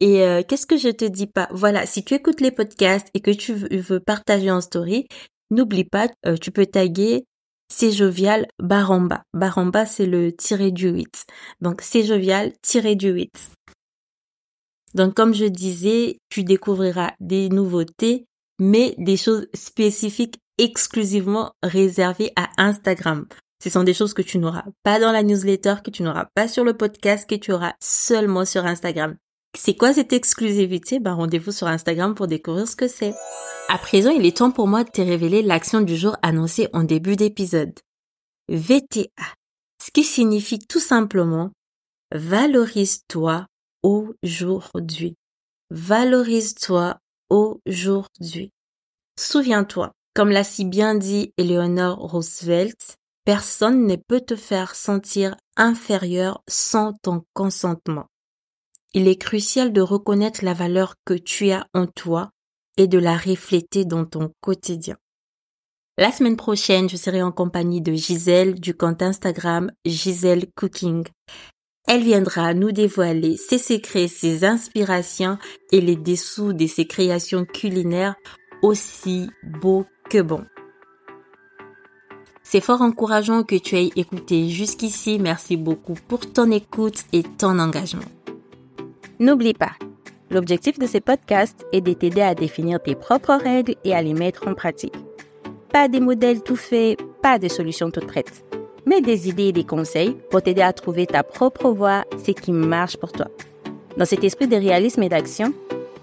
Et 0.00 0.22
euh, 0.22 0.42
qu'est-ce 0.46 0.66
que 0.66 0.76
je 0.76 0.88
te 0.88 1.04
dis 1.04 1.26
pas? 1.26 1.48
Voilà, 1.52 1.86
si 1.86 2.04
tu 2.04 2.14
écoutes 2.14 2.40
les 2.40 2.50
podcasts 2.50 3.08
et 3.14 3.20
que 3.20 3.30
tu 3.30 3.54
veux, 3.54 4.00
partager 4.00 4.50
en 4.50 4.60
story, 4.60 5.06
n'oublie 5.50 5.84
pas, 5.84 6.08
euh, 6.26 6.36
tu 6.36 6.50
peux 6.50 6.66
taguer 6.66 7.24
c'est 7.68 7.90
jovial 7.90 8.46
Baramba. 8.60 9.24
Baramba, 9.32 9.86
c'est 9.86 10.06
le 10.06 10.34
tiré 10.34 10.70
du 10.70 10.90
8. 10.90 11.24
Donc, 11.60 11.80
c'est 11.80 12.04
jovial 12.04 12.52
tiré 12.62 12.94
du 12.94 13.10
8. 13.10 13.32
Donc, 14.94 15.14
comme 15.14 15.34
je 15.34 15.46
disais, 15.46 16.18
tu 16.28 16.44
découvriras 16.44 17.12
des 17.18 17.48
nouveautés, 17.48 18.26
mais 18.58 18.94
des 18.98 19.16
choses 19.16 19.46
spécifiques 19.54 20.38
exclusivement 20.58 21.52
réservées 21.62 22.32
à 22.36 22.48
Instagram. 22.58 23.26
Ce 23.62 23.70
sont 23.70 23.82
des 23.82 23.94
choses 23.94 24.14
que 24.14 24.22
tu 24.22 24.38
n'auras 24.38 24.64
pas 24.82 25.00
dans 25.00 25.12
la 25.12 25.22
newsletter, 25.22 25.76
que 25.84 25.90
tu 25.90 26.02
n'auras 26.02 26.26
pas 26.34 26.48
sur 26.48 26.64
le 26.64 26.76
podcast, 26.76 27.28
que 27.28 27.34
tu 27.34 27.52
auras 27.52 27.74
seulement 27.80 28.44
sur 28.44 28.66
Instagram. 28.66 29.16
C'est 29.56 29.74
quoi 29.74 29.92
cette 29.92 30.12
exclusivité? 30.12 30.98
Bah, 30.98 31.14
Rendez-vous 31.14 31.52
sur 31.52 31.66
Instagram 31.66 32.14
pour 32.14 32.26
découvrir 32.26 32.68
ce 32.68 32.76
que 32.76 32.88
c'est. 32.88 33.14
À 33.68 33.78
présent, 33.78 34.10
il 34.10 34.26
est 34.26 34.36
temps 34.36 34.50
pour 34.50 34.66
moi 34.66 34.84
de 34.84 34.90
te 34.90 35.00
révéler 35.00 35.42
l'action 35.42 35.80
du 35.80 35.96
jour 35.96 36.16
annoncée 36.22 36.68
en 36.72 36.82
début 36.82 37.16
d'épisode. 37.16 37.72
VTA, 38.48 39.24
ce 39.82 39.90
qui 39.90 40.04
signifie 40.04 40.58
tout 40.58 40.80
simplement 40.80 41.50
valorise-toi 42.12 43.46
aujourd'hui. 43.82 45.16
Valorise-toi 45.70 46.98
aujourd'hui. 47.34 48.52
Souviens-toi, 49.18 49.92
comme 50.14 50.30
l'a 50.30 50.44
si 50.44 50.64
bien 50.64 50.94
dit 50.94 51.32
Eleanor 51.36 51.98
Roosevelt, 51.98 52.96
personne 53.24 53.86
ne 53.86 53.96
peut 53.96 54.20
te 54.20 54.36
faire 54.36 54.74
sentir 54.74 55.36
inférieur 55.56 56.42
sans 56.48 56.92
ton 57.02 57.24
consentement. 57.32 58.06
Il 58.92 59.08
est 59.08 59.20
crucial 59.20 59.72
de 59.72 59.80
reconnaître 59.80 60.44
la 60.44 60.54
valeur 60.54 60.94
que 61.04 61.14
tu 61.14 61.50
as 61.50 61.66
en 61.74 61.86
toi 61.86 62.30
et 62.76 62.86
de 62.86 62.98
la 62.98 63.16
refléter 63.16 63.84
dans 63.84 64.04
ton 64.04 64.32
quotidien. 64.40 64.96
La 65.96 66.10
semaine 66.10 66.36
prochaine, 66.36 66.88
je 66.88 66.96
serai 66.96 67.22
en 67.22 67.32
compagnie 67.32 67.80
de 67.80 67.92
Gisèle 67.92 68.58
du 68.58 68.74
compte 68.74 69.02
Instagram 69.02 69.70
Gisèle 69.84 70.46
Cooking. 70.56 71.04
Elle 71.86 72.02
viendra 72.02 72.54
nous 72.54 72.72
dévoiler 72.72 73.36
ses 73.36 73.58
secrets, 73.58 74.08
ses 74.08 74.44
inspirations 74.44 75.36
et 75.70 75.82
les 75.82 75.96
dessous 75.96 76.54
de 76.54 76.66
ses 76.66 76.86
créations 76.86 77.44
culinaires 77.44 78.14
aussi 78.62 79.28
beaux 79.42 79.84
que 80.08 80.22
bons. 80.22 80.46
C'est 82.42 82.62
fort 82.62 82.80
encourageant 82.80 83.42
que 83.42 83.56
tu 83.56 83.76
aies 83.76 83.90
écouté 83.96 84.48
jusqu'ici. 84.48 85.18
Merci 85.18 85.58
beaucoup 85.58 85.96
pour 86.08 86.30
ton 86.30 86.50
écoute 86.50 87.04
et 87.12 87.22
ton 87.22 87.58
engagement. 87.58 88.02
N'oublie 89.18 89.54
pas, 89.54 89.72
l'objectif 90.30 90.78
de 90.78 90.86
ces 90.86 91.00
podcasts 91.00 91.66
est 91.72 91.82
de 91.82 91.92
t'aider 91.92 92.22
à 92.22 92.34
définir 92.34 92.82
tes 92.82 92.94
propres 92.94 93.34
règles 93.34 93.74
et 93.84 93.94
à 93.94 94.00
les 94.00 94.14
mettre 94.14 94.48
en 94.48 94.54
pratique. 94.54 94.94
Pas 95.70 95.88
des 95.88 96.00
modèles 96.00 96.42
tout 96.42 96.56
faits, 96.56 96.98
pas 97.22 97.38
des 97.38 97.48
solutions 97.48 97.90
toutes 97.90 98.06
prêtes, 98.06 98.44
mais 98.86 99.00
des 99.00 99.28
idées 99.28 99.48
et 99.48 99.52
des 99.52 99.64
conseils 99.64 100.16
pour 100.30 100.42
t'aider 100.42 100.62
à 100.62 100.72
trouver 100.72 101.06
ta 101.06 101.22
propre 101.22 101.70
voie, 101.70 102.04
ce 102.24 102.32
qui 102.32 102.52
marche 102.52 102.96
pour 102.96 103.12
toi. 103.12 103.26
Dans 103.96 104.04
cet 104.04 104.24
esprit 104.24 104.48
de 104.48 104.56
réalisme 104.56 105.02
et 105.02 105.08
d'action, 105.08 105.52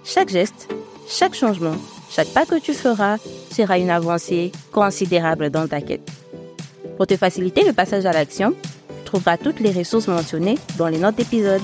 chaque 0.03 0.29
geste, 0.29 0.69
chaque 1.07 1.33
changement, 1.33 1.75
chaque 2.09 2.29
pas 2.29 2.45
que 2.45 2.59
tu 2.59 2.73
feras 2.73 3.17
sera 3.51 3.77
une 3.77 3.89
avancée 3.89 4.51
considérable 4.71 5.49
dans 5.49 5.67
ta 5.67 5.81
quête. 5.81 6.09
Pour 6.97 7.07
te 7.07 7.17
faciliter 7.17 7.63
le 7.63 7.73
passage 7.73 8.05
à 8.05 8.13
l'action, 8.13 8.53
tu 8.53 9.05
trouveras 9.05 9.37
toutes 9.37 9.59
les 9.59 9.71
ressources 9.71 10.07
mentionnées 10.07 10.57
dans 10.77 10.87
les 10.87 10.97
notes 10.97 11.15
d'épisode. 11.15 11.61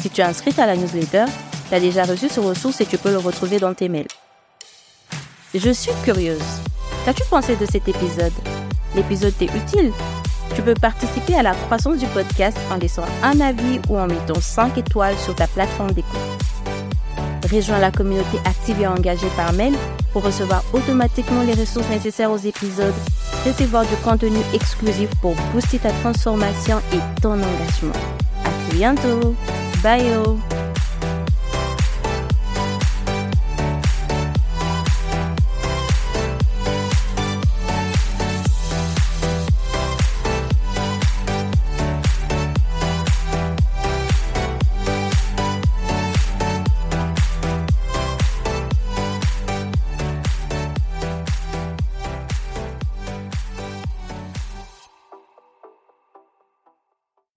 Si 0.00 0.10
tu 0.10 0.20
es 0.20 0.24
inscrite 0.24 0.58
à 0.58 0.66
la 0.66 0.76
newsletter, 0.76 1.24
tu 1.68 1.74
as 1.74 1.80
déjà 1.80 2.04
reçu 2.04 2.28
ce 2.28 2.40
ressource 2.40 2.80
et 2.80 2.86
tu 2.86 2.98
peux 2.98 3.10
le 3.10 3.18
retrouver 3.18 3.58
dans 3.58 3.74
tes 3.74 3.88
mails. 3.88 4.08
Je 5.54 5.70
suis 5.70 5.92
curieuse. 6.04 6.42
Qu'as-tu 7.04 7.22
pensé 7.30 7.56
de 7.56 7.66
cet 7.66 7.88
épisode? 7.88 8.32
L'épisode 8.96 9.34
t'est 9.38 9.44
utile 9.44 9.92
Tu 10.54 10.62
peux 10.62 10.74
participer 10.74 11.34
à 11.34 11.42
la 11.42 11.52
croissance 11.54 11.98
du 11.98 12.06
podcast 12.06 12.56
en 12.72 12.76
laissant 12.76 13.04
un 13.22 13.40
avis 13.40 13.78
ou 13.88 13.98
en 13.98 14.06
mettant 14.06 14.40
5 14.40 14.78
étoiles 14.78 15.16
sur 15.18 15.34
ta 15.34 15.46
plateforme 15.46 15.92
d'écoute. 15.92 16.18
Rejoins 17.52 17.78
la 17.78 17.92
communauté 17.92 18.38
active 18.44 18.80
et 18.80 18.86
engagée 18.86 19.28
par 19.36 19.52
mail 19.52 19.74
pour 20.12 20.24
recevoir 20.24 20.64
automatiquement 20.72 21.42
les 21.42 21.54
ressources 21.54 21.88
nécessaires 21.90 22.32
aux 22.32 22.38
épisodes, 22.38 22.94
recevoir 23.44 23.84
du 23.84 23.94
contenu 24.02 24.38
exclusif 24.54 25.10
pour 25.20 25.34
booster 25.52 25.78
ta 25.78 25.90
transformation 25.90 26.78
et 26.92 27.20
ton 27.20 27.34
engagement. 27.34 27.92
À 28.44 28.74
bientôt! 28.74 29.36
Bye! 29.82 30.55